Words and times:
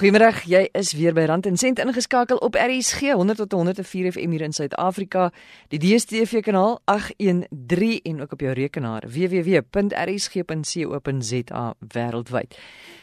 Goeiemôre, 0.00 0.32
jy 0.48 0.62
is 0.72 0.94
weer 0.96 1.12
by 1.12 1.26
Rand 1.28 1.44
en 1.44 1.58
Sent 1.60 1.76
ingeskakel 1.82 2.38
op 2.40 2.56
RSG 2.56 3.12
100 3.12 3.36
tot 3.42 3.52
104 3.52 4.06
FM 4.14 4.32
hier 4.32 4.46
in 4.46 4.54
Suid-Afrika, 4.56 5.26
die 5.68 5.76
DStv 5.76 6.40
kanaal 6.46 6.80
813 6.88 8.00
en 8.08 8.24
ook 8.24 8.32
op 8.32 8.40
jou 8.40 8.54
rekenaar 8.56 9.04
www.rsg.co.za 9.04 9.74
wêreldwyd. 11.92 12.56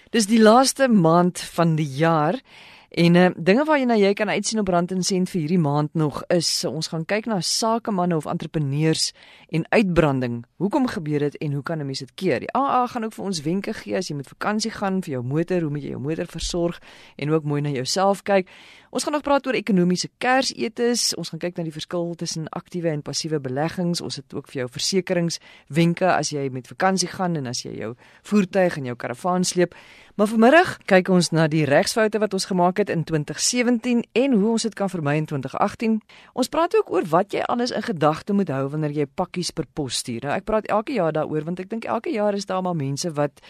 Dis 0.09 0.25
die 0.25 0.41
laaste 0.41 0.89
maand 0.89 1.38
van 1.54 1.77
die 1.77 1.86
jaar 1.99 2.41
En 2.89 3.15
uh, 3.15 3.29
dinge 3.35 3.63
waar 3.67 3.79
jy 3.79 3.95
jy 3.99 4.13
kan 4.13 4.29
uitsien 4.29 4.59
op 4.59 4.67
Rand 4.67 4.91
en 4.91 5.03
Sent 5.03 5.29
vir 5.29 5.41
hierdie 5.41 5.59
maand 5.59 5.93
nog 5.93 6.21
is 6.31 6.47
ons 6.65 6.88
gaan 6.88 7.03
kyk 7.05 7.25
na 7.27 7.41
sakemanne 7.41 8.16
of 8.16 8.25
entrepreneurs 8.25 9.12
en 9.52 9.66
uitbranding. 9.70 10.45
Hoekom 10.55 10.88
gebeur 10.88 11.20
dit 11.20 11.35
en 11.35 11.53
hoe 11.53 11.63
kan 11.63 11.79
'n 11.79 11.85
mens 11.85 11.99
dit 11.99 12.13
keer? 12.15 12.39
Die 12.39 12.52
AA 12.55 12.88
gaan 12.88 13.03
ook 13.03 13.13
vir 13.13 13.26
ons 13.26 13.41
wenke 13.41 13.73
gee 13.73 13.95
as 13.98 14.07
jy 14.07 14.15
met 14.15 14.27
vakansie 14.27 14.71
gaan 14.71 15.03
vir 15.03 15.12
jou 15.12 15.23
motor, 15.23 15.62
hoe 15.62 15.70
moet 15.70 15.84
jy 15.84 15.89
jou 15.89 15.99
motor 15.99 16.26
versorg 16.26 16.79
en 17.15 17.31
ook 17.31 17.43
mooi 17.43 17.62
na 17.62 17.70
jouself 17.70 18.23
kyk. 18.23 18.48
Ons 18.90 19.04
gaan 19.04 19.13
nog 19.13 19.21
praat 19.21 19.48
oor 19.48 19.54
ekonomiese 19.54 20.09
kersetes. 20.17 21.15
Ons 21.15 21.29
gaan 21.29 21.40
kyk 21.40 21.57
na 21.57 21.63
die 21.63 21.76
verskil 21.76 22.15
tussen 22.15 22.48
aktiewe 22.49 22.90
en 22.90 23.01
passiewe 23.01 23.40
beleggings. 23.40 24.01
Ons 24.01 24.15
het 24.15 24.34
ook 24.34 24.48
vir 24.48 24.62
jou 24.62 24.67
versekeringswenke 24.71 26.07
as 26.07 26.29
jy 26.29 26.49
met 26.49 26.67
vakansie 26.67 27.09
gaan 27.12 27.35
en 27.35 27.48
as 27.51 27.65
jy 27.65 27.76
jou 27.77 27.95
voertuig 28.23 28.77
en 28.77 28.85
jou 28.85 28.95
karavaan 28.95 29.43
sleep. 29.43 29.76
Maar 30.15 30.27
vanmiddag 30.27 30.77
kyk 30.90 31.12
ons 31.13 31.29
na 31.29 31.45
die 31.51 31.65
regsfoute 31.65 32.17
wat 32.20 32.34
ons 32.34 32.48
gemaak 32.49 32.77
het 32.77 32.90
in 32.90 33.04
2017 33.04 34.05
en 34.12 34.31
hoe 34.31 34.49
ons 34.49 34.62
dit 34.62 34.73
kan 34.73 34.90
vermy 34.90 35.16
in 35.16 35.26
2018. 35.26 36.02
Ons 36.34 36.48
praat 36.48 36.76
ook 36.77 36.91
oor 36.91 37.05
wat 37.09 37.31
jy 37.31 37.41
alles 37.41 37.72
in 37.72 37.84
gedagte 37.84 38.34
moet 38.34 38.49
hou 38.49 38.68
wanneer 38.70 38.91
jy 38.91 39.05
pakkies 39.05 39.51
per 39.51 39.65
pos 39.74 40.01
stuur. 40.04 40.24
Nou 40.24 40.35
ek 40.35 40.43
praat 40.43 40.68
elke 40.68 40.93
jaar 40.93 41.12
daaroor 41.12 41.43
want 41.43 41.60
ek 41.60 41.70
dink 41.70 41.85
elke 41.85 42.12
jaar 42.13 42.34
is 42.34 42.46
daar 42.46 42.62
maar 42.62 42.76
mense 42.76 43.12
wat 43.12 43.41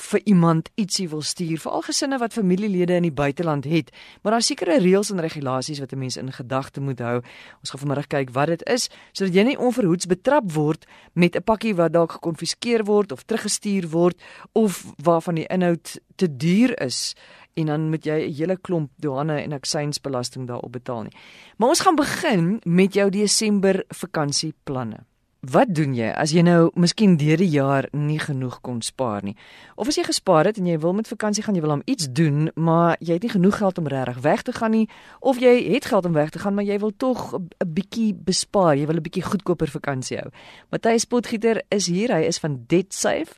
vir 0.00 0.20
iemand 0.24 0.70
ietsie 0.80 1.08
wil 1.10 1.22
stuur, 1.22 1.58
veral 1.60 1.82
gesinne 1.84 2.18
wat 2.18 2.32
familielede 2.32 2.96
in 2.96 3.08
die 3.08 3.14
buiteland 3.14 3.66
het. 3.68 3.90
Maar 4.22 4.38
daar 4.38 4.44
sekerre 4.44 4.78
reëls 4.80 5.10
en 5.12 5.20
regulasies 5.20 5.80
wat 5.80 5.92
'n 5.92 5.98
mens 5.98 6.16
in 6.16 6.32
gedagte 6.32 6.80
moet 6.80 6.98
hou. 6.98 7.22
Ons 7.60 7.70
gaan 7.70 7.80
vanmiddag 7.80 8.06
kyk 8.06 8.30
wat 8.30 8.46
dit 8.46 8.62
is 8.68 8.88
sodat 9.12 9.34
jy 9.34 9.42
nie 9.42 9.58
onverhoeds 9.58 10.06
betrap 10.06 10.52
word 10.52 10.86
met 11.12 11.36
'n 11.36 11.42
pakkie 11.42 11.74
wat 11.74 11.92
dalk 11.92 12.12
gekonfiskeer 12.12 12.84
word 12.84 13.12
of 13.12 13.22
teruggestuur 13.22 13.88
word 13.88 14.22
of 14.52 14.84
waarvan 15.02 15.34
die 15.34 15.46
inhoud 15.46 16.00
te 16.16 16.36
duur 16.36 16.80
is 16.80 17.14
en 17.54 17.66
dan 17.66 17.88
moet 17.90 18.04
jy 18.04 18.18
'n 18.28 18.34
hele 18.34 18.56
klomp 18.56 18.90
douane 18.96 19.42
en 19.42 19.52
aksiesbelasting 19.52 20.46
daarop 20.46 20.72
betaal 20.72 21.02
nie. 21.02 21.16
Maar 21.56 21.68
ons 21.68 21.80
gaan 21.80 21.94
begin 21.96 22.60
met 22.64 22.94
jou 22.94 23.10
Desember 23.10 23.84
vakansieplanne. 23.88 25.04
Wat 25.40 25.70
doen 25.72 25.94
jy 25.96 26.10
as 26.12 26.34
jy 26.36 26.42
nou 26.44 26.68
miskien 26.76 27.14
deur 27.16 27.40
die 27.40 27.48
jaar 27.48 27.86
nie 27.96 28.18
genoeg 28.20 28.58
kon 28.60 28.82
spaar 28.84 29.22
nie? 29.24 29.32
Of 29.80 29.88
as 29.88 29.96
jy 29.96 30.02
gespaar 30.04 30.44
het 30.44 30.58
en 30.60 30.66
jy 30.66 30.76
wil 30.78 30.92
met 30.92 31.08
vakansie 31.08 31.40
gaan, 31.42 31.56
jy 31.56 31.62
wil 31.64 31.70
hom 31.70 31.82
iets 31.88 32.10
doen, 32.12 32.50
maar 32.60 32.98
jy 33.00 33.16
het 33.16 33.22
nie 33.24 33.32
genoeg 33.32 33.56
geld 33.56 33.78
om 33.78 33.88
regtig 33.88 34.20
weg 34.20 34.42
te 34.42 34.52
gaan 34.52 34.70
nie, 34.70 34.88
of 35.20 35.40
jy 35.40 35.72
het 35.72 35.88
geld 35.88 36.04
om 36.04 36.12
weg 36.12 36.28
te 36.30 36.38
gaan, 36.38 36.54
maar 36.54 36.68
jy 36.68 36.78
wil 36.78 36.92
tog 36.92 37.32
'n 37.40 37.72
bietjie 37.72 38.12
bespaar, 38.14 38.76
jy 38.76 38.86
wil 38.86 38.96
'n 38.96 39.02
bietjie 39.02 39.24
goedkoper 39.24 39.68
vakansie 39.68 40.18
hou. 40.18 40.28
Matthys 40.70 41.04
Potgieter 41.04 41.62
is 41.70 41.86
hier, 41.86 42.12
hy 42.12 42.22
is 42.28 42.38
van 42.38 42.64
DebtSafe. 42.66 43.32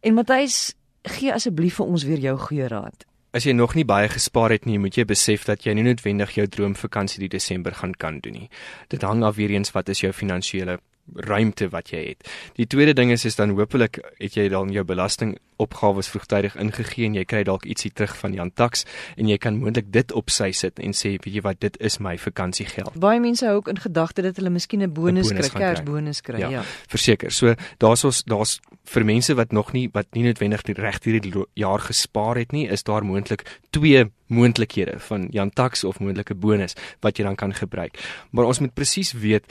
En 0.00 0.14
Matthys, 0.14 0.74
gee 1.02 1.32
asseblief 1.32 1.74
vir 1.74 1.86
ons 1.86 2.04
weer 2.04 2.18
jou 2.18 2.38
goeie 2.38 2.68
raad. 2.68 3.04
As 3.32 3.46
jy 3.48 3.54
nog 3.56 3.72
nie 3.72 3.86
baie 3.88 4.10
gespaar 4.12 4.52
het 4.52 4.66
nie, 4.68 4.76
moet 4.76 4.98
jy 4.98 5.06
besef 5.08 5.46
dat 5.48 5.62
jy 5.64 5.72
nie 5.72 5.86
noodwendig 5.86 6.34
jou 6.36 6.44
droomvakansie 6.52 7.22
die 7.22 7.30
Desember 7.32 7.72
gaan 7.78 7.94
kan 7.96 8.18
doen 8.20 8.36
nie. 8.36 8.48
Dit 8.92 9.06
hang 9.08 9.22
af 9.24 9.38
weer 9.38 9.54
eens 9.54 9.72
wat 9.72 9.88
is 9.88 10.02
jou 10.04 10.10
finansiële 10.12 10.76
ruimte 11.14 11.68
wat 11.68 11.90
jy 11.92 12.02
het. 12.12 12.28
Die 12.56 12.66
tweede 12.66 12.94
ding 12.96 13.10
is 13.12 13.24
is 13.24 13.36
dan 13.36 13.54
hopelik 13.56 13.98
het 14.18 14.36
jy 14.36 14.48
dan 14.52 14.70
jou 14.72 14.84
belastingopgawes 14.86 16.08
vroegtydig 16.08 16.56
ingegee 16.60 17.06
en 17.06 17.16
jy 17.18 17.24
kry 17.28 17.42
dalk 17.44 17.66
ietsie 17.68 17.90
terug 17.92 18.14
van 18.16 18.32
Jan 18.36 18.52
Tax 18.54 18.86
en 19.16 19.28
jy 19.28 19.36
kan 19.42 19.58
moontlik 19.60 19.90
dit 19.92 20.12
op 20.16 20.30
sy 20.30 20.52
sit 20.56 20.78
en 20.78 20.96
sê 20.96 21.16
weet 21.18 21.34
jy 21.34 21.44
wat 21.44 21.60
dit 21.60 21.76
is 21.80 21.98
my 22.00 22.14
vakansiegeld. 22.18 22.96
Baie 23.02 23.20
mense 23.20 23.46
hou 23.46 23.58
ook 23.60 23.68
in 23.72 23.82
gedagte 23.82 24.22
dat 24.22 24.38
hulle 24.40 24.50
miskien 24.50 24.82
'n 24.82 24.92
bonus, 24.92 25.28
bonus 25.28 25.50
kry, 25.50 25.60
Kersbonus 25.60 26.20
kry, 26.20 26.38
ja. 26.38 26.48
ja. 26.48 26.62
Verseker. 26.88 27.30
So 27.30 27.54
daar's 27.78 28.04
ons 28.04 28.24
daar's 28.24 28.60
vir 28.84 29.04
mense 29.04 29.34
wat 29.34 29.52
nog 29.52 29.72
nie 29.72 29.88
wat 29.92 30.06
nie 30.12 30.24
noodwendig 30.24 30.62
die 30.62 30.74
reg 30.74 30.98
hierdie 31.04 31.32
jaar 31.54 31.78
gespaar 31.78 32.36
het 32.36 32.52
nie, 32.52 32.68
is 32.68 32.82
daar 32.82 33.04
moontlik 33.04 33.44
twee 33.70 34.10
moontlikhede 34.26 34.98
van 34.98 35.28
Jan 35.30 35.50
Tax 35.50 35.84
of 35.84 36.00
moontlike 36.00 36.34
bonus 36.34 36.74
wat 37.00 37.18
jy 37.18 37.24
dan 37.24 37.36
kan 37.36 37.54
gebruik. 37.54 37.98
Maar 38.30 38.44
ons 38.44 38.58
moet 38.58 38.74
presies 38.74 39.12
weet 39.12 39.46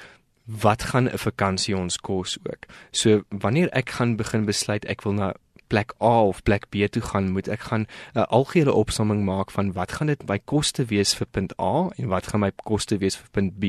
wat 0.59 0.83
gaan 0.83 1.09
'n 1.09 1.17
vakansie 1.17 1.77
ons 1.77 1.97
kos 1.97 2.37
ook. 2.43 2.65
So 2.91 3.23
wanneer 3.29 3.69
ek 3.69 3.89
gaan 3.89 4.15
begin 4.15 4.45
besluit 4.45 4.85
ek 4.85 5.01
wil 5.01 5.13
na 5.13 5.33
plek 5.67 5.93
A 6.01 6.27
of 6.27 6.43
plek 6.43 6.69
B 6.69 6.87
toe 6.89 7.01
gaan, 7.01 7.31
moet 7.31 7.47
ek 7.47 7.59
gaan 7.59 7.87
'n 8.13 8.27
algehele 8.27 8.73
opsomming 8.73 9.23
maak 9.23 9.51
van 9.51 9.73
wat 9.73 9.91
gaan 9.91 10.07
dit 10.07 10.27
my 10.27 10.39
koste 10.39 10.85
wees 10.85 11.13
vir 11.13 11.27
punt 11.31 11.53
A 11.59 11.89
en 11.97 12.07
wat 12.07 12.27
gaan 12.27 12.39
my 12.39 12.51
koste 12.63 12.97
wees 12.97 13.15
vir 13.15 13.29
punt 13.31 13.59
B 13.59 13.63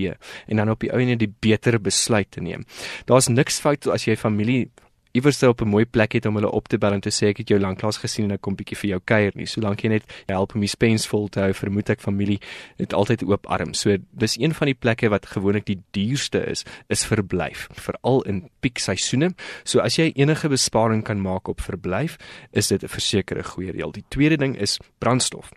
en 0.47 0.57
dan 0.57 0.71
op 0.71 0.81
die 0.81 0.93
ou 0.93 1.01
en 1.01 1.19
die 1.19 1.35
beter 1.41 1.81
besluit 1.81 2.31
te 2.31 2.41
neem. 2.41 2.65
Daar's 3.05 3.29
niks 3.29 3.61
fout 3.61 3.87
as 3.87 4.05
jy 4.05 4.17
familie 4.17 4.71
iewers 5.13 5.43
op 5.43 5.61
'n 5.61 5.69
mooi 5.69 5.85
plek 5.85 6.13
het 6.13 6.27
om 6.27 6.35
hulle 6.35 6.51
op 6.51 6.69
te 6.69 6.79
bel 6.79 6.93
en 6.93 7.01
te 7.01 7.11
sê 7.11 7.27
ek 7.29 7.37
het 7.37 7.49
jou 7.49 7.61
lanklaas 7.61 7.97
gesien 7.97 8.25
en 8.25 8.31
ek 8.31 8.41
kom 8.41 8.57
bietjie 8.57 8.77
vir 8.77 8.91
jou 8.91 9.01
kuier 9.05 9.33
nie. 9.35 9.47
Solank 9.47 9.81
jy 9.83 9.89
net 9.89 10.05
help 10.27 10.55
om 10.55 10.61
die 10.61 10.69
spens 10.69 11.07
vol 11.07 11.29
te 11.29 11.41
hou, 11.41 11.53
vermoed 11.53 11.91
ek 11.91 12.01
familie 12.01 12.41
het 12.77 12.93
altyd 12.93 13.23
oop 13.23 13.47
arms. 13.47 13.81
So 13.81 13.97
dis 14.13 14.39
een 14.39 14.55
van 14.55 14.67
die 14.67 14.75
plekke 14.75 15.09
wat 15.09 15.27
gewoonlik 15.27 15.67
die 15.67 15.83
duurste 15.91 16.47
is, 16.47 16.65
is 16.89 17.05
verblyf, 17.05 17.69
veral 17.73 18.23
in 18.23 18.49
piekseisoene. 18.61 19.35
So 19.65 19.81
as 19.81 19.97
jy 19.97 20.13
enige 20.15 20.49
besparing 20.49 21.05
kan 21.05 21.21
maak 21.21 21.49
op 21.49 21.61
verblyf, 21.61 22.17
is 22.53 22.69
dit 22.69 22.83
'n 22.83 22.89
versekerde 22.89 23.43
goeie 23.43 23.73
reël. 23.73 23.93
Die 23.93 24.05
tweede 24.09 24.37
ding 24.37 24.57
is 24.57 24.79
brandstof. 24.99 25.53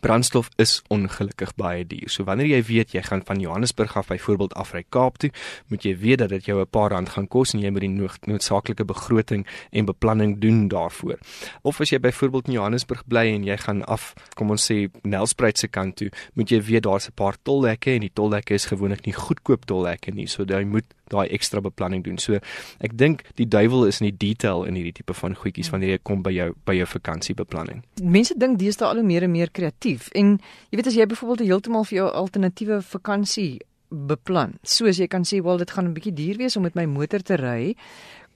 Brandstof 0.00 0.48
is 0.56 0.82
ongelukkig 0.88 1.54
baie 1.56 1.86
duur. 1.86 2.08
So 2.10 2.24
wanneer 2.24 2.46
jy 2.46 2.62
weet 2.62 2.92
jy 2.92 3.02
gaan 3.02 3.22
van 3.26 3.40
Johannesburg 3.40 3.96
af 3.96 4.08
byvoorbeeld 4.12 4.54
afry 4.54 4.84
Kaap 4.88 5.18
toe, 5.18 5.30
moet 5.68 5.84
jy 5.84 5.94
weet 5.98 6.18
dat 6.18 6.28
dit 6.28 6.44
jou 6.44 6.60
'n 6.60 6.66
paar 6.70 6.90
rand 6.90 7.08
gaan 7.08 7.28
kos 7.28 7.54
en 7.54 7.60
jy 7.60 7.70
moet 7.70 7.80
die 7.80 7.88
nood, 7.88 8.26
noodsaaklike 8.26 8.84
begroting 8.84 9.46
en 9.70 9.84
beplanning 9.84 10.38
doen 10.40 10.68
daarvoor. 10.68 11.18
Of 11.62 11.80
as 11.80 11.90
jy 11.90 11.98
byvoorbeeld 11.98 12.46
in 12.46 12.52
Johannesburg 12.52 13.06
bly 13.06 13.26
en 13.34 13.44
jy 13.44 13.56
gaan 13.56 13.84
af, 13.84 14.14
kom 14.34 14.50
ons 14.50 14.70
sê 14.70 14.90
Nelspruit 15.02 15.58
se 15.58 15.68
kant 15.68 15.96
toe, 15.96 16.10
moet 16.34 16.50
jy 16.50 16.62
weet 16.62 16.82
daar's 16.82 17.08
'n 17.08 17.14
paar 17.14 17.36
tolhekke 17.42 17.90
en 17.94 18.00
die 18.00 18.12
tolhekke 18.14 18.54
is 18.54 18.66
gewoonlik 18.66 19.06
nie 19.06 19.14
goedkoop 19.14 19.64
tolhekke 19.66 20.10
nie. 20.10 20.26
So 20.26 20.44
jy 20.44 20.64
moet 20.64 20.84
daai 21.12 21.26
ekstra 21.34 21.62
beplanning 21.64 22.04
doen. 22.04 22.18
So 22.18 22.40
ek 22.80 22.96
dink 22.96 23.24
die 23.40 23.48
duiwel 23.48 23.86
is 23.88 24.00
in 24.00 24.10
die 24.10 24.16
detail 24.16 24.64
in 24.64 24.78
hierdie 24.78 24.96
tipe 25.00 25.14
van 25.14 25.36
goedjies 25.38 25.70
wanneer 25.74 25.96
jy 25.96 26.02
kom 26.02 26.22
by 26.22 26.34
jou 26.34 26.50
by 26.68 26.76
jou 26.78 26.86
vakansiebeplanning. 26.86 27.82
Mense 28.02 28.36
dink 28.38 28.58
deesdae 28.58 28.88
al 28.88 29.02
hoe 29.02 29.06
meer 29.06 29.26
en 29.26 29.32
meer 29.32 29.50
kreatief 29.50 30.10
en 30.14 30.38
jy 30.70 30.80
weet 30.80 30.92
as 30.92 30.98
jy 30.98 31.08
byvoorbeeld 31.08 31.48
heeltemal 31.48 31.88
vir 31.88 32.02
jou 32.02 32.10
alternatiewe 32.22 32.82
vakansie 32.82 33.58
beplan. 33.88 34.58
Soos 34.62 34.98
jy 35.00 35.08
kan 35.08 35.24
sê, 35.24 35.42
"Wel, 35.42 35.58
dit 35.58 35.70
gaan 35.70 35.86
'n 35.86 35.94
bietjie 35.94 36.14
duur 36.14 36.36
wees 36.36 36.56
om 36.56 36.62
met 36.62 36.74
my 36.74 36.84
motor 36.84 37.20
te 37.20 37.36
ry." 37.36 37.74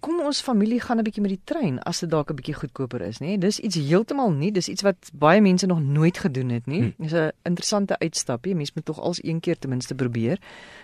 Kom 0.02 0.18
ons 0.26 0.42
familie 0.42 0.80
gaan 0.82 0.98
'n 0.98 1.06
bietjie 1.06 1.22
met 1.22 1.30
die 1.30 1.44
trein 1.44 1.78
as 1.86 2.00
dit 2.00 2.10
dalk 2.10 2.30
'n 2.30 2.34
bietjie 2.34 2.54
goedkoper 2.54 3.00
is, 3.00 3.20
nê? 3.20 3.38
Dis 3.38 3.58
iets 3.58 3.76
heeltemal 3.76 4.30
nie, 4.30 4.52
dis 4.52 4.68
iets 4.68 4.82
wat 4.82 5.10
baie 5.12 5.40
mense 5.40 5.66
nog 5.66 5.80
nooit 5.80 6.18
gedoen 6.18 6.50
het 6.50 6.66
nie. 6.66 6.82
Hm. 6.82 7.02
Dis 7.02 7.12
'n 7.12 7.30
interessante 7.44 7.98
uitstapie. 7.98 8.54
Mense 8.54 8.72
moet 8.74 8.84
tog 8.84 8.98
als 8.98 9.24
een 9.24 9.40
keer 9.40 9.58
ten 9.58 9.70
minste 9.70 9.94
probeer. 9.94 10.38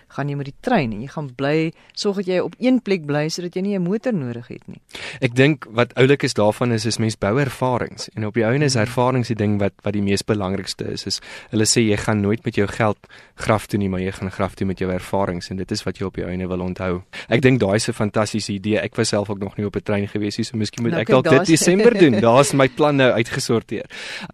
Gaan 0.07 0.29
jy 0.29 0.35
met 0.35 0.45
die 0.45 0.55
trein 0.59 0.91
en 0.91 1.01
jy 1.01 1.07
gaan 1.07 1.35
bly, 1.35 1.71
sorg 1.93 2.15
dat 2.15 2.25
jy 2.25 2.39
op 2.39 2.55
een 2.57 2.81
plek 2.81 3.05
bly 3.05 3.29
sodat 3.29 3.53
jy 3.53 3.61
nie 3.61 3.77
'n 3.77 3.81
motor 3.81 4.13
nodig 4.13 4.47
het 4.47 4.67
nie. 4.67 4.81
Ek 5.19 5.35
dink 5.35 5.65
wat 5.69 5.93
oulik 5.93 6.23
is 6.23 6.33
daarvan 6.33 6.71
is 6.71 6.85
is 6.85 6.97
mens 6.97 7.17
bou 7.17 7.39
ervarings 7.39 8.09
en 8.15 8.25
op 8.25 8.33
die 8.33 8.45
ouene 8.45 8.65
is 8.65 8.73
hm. 8.73 8.79
ervarings 8.79 9.27
die 9.27 9.35
ding 9.35 9.59
wat 9.59 9.73
wat 9.83 9.93
die 9.93 10.01
mees 10.01 10.23
belangrikste 10.23 10.91
is. 10.91 11.05
Is 11.05 11.21
hulle 11.49 11.65
sê 11.65 11.81
jy 11.81 11.97
gaan 11.97 12.21
nooit 12.21 12.45
met 12.45 12.55
jou 12.55 12.67
geld 12.67 12.97
graf 13.35 13.67
toe 13.67 13.79
nie, 13.79 13.89
maar 13.89 13.99
jy 13.99 14.11
gaan 14.11 14.31
graf 14.31 14.55
toe 14.55 14.67
met 14.67 14.79
jou 14.79 14.91
ervarings 14.91 15.49
en 15.49 15.57
dit 15.57 15.71
is 15.71 15.83
wat 15.83 15.97
jy 15.97 16.05
op 16.05 16.15
die 16.15 16.25
ouene 16.25 16.47
wil 16.47 16.61
onthou. 16.61 17.03
Ek 17.27 17.41
dink 17.41 17.59
daai 17.59 17.75
is 17.75 17.89
'n 17.89 17.93
fantastiese 17.93 18.53
idee. 18.53 18.79
Ek 18.79 18.95
was 18.95 19.08
myself 19.09 19.29
ook 19.29 19.39
nog 19.39 19.55
nie 19.57 19.65
op 19.65 19.75
'n 19.75 19.83
trein 19.83 20.07
gewees 20.07 20.37
nie, 20.37 20.45
so 20.45 20.57
miskien 20.57 20.83
moet 20.83 20.91
nou, 20.91 21.01
ek 21.01 21.07
dalk 21.07 21.29
dit 21.29 21.45
Desember 21.45 21.97
doen. 21.97 22.19
Daar's 22.29 22.53
my 22.53 22.67
plan 22.67 22.95
nou 22.95 23.11
uitgesorteer. 23.11 23.85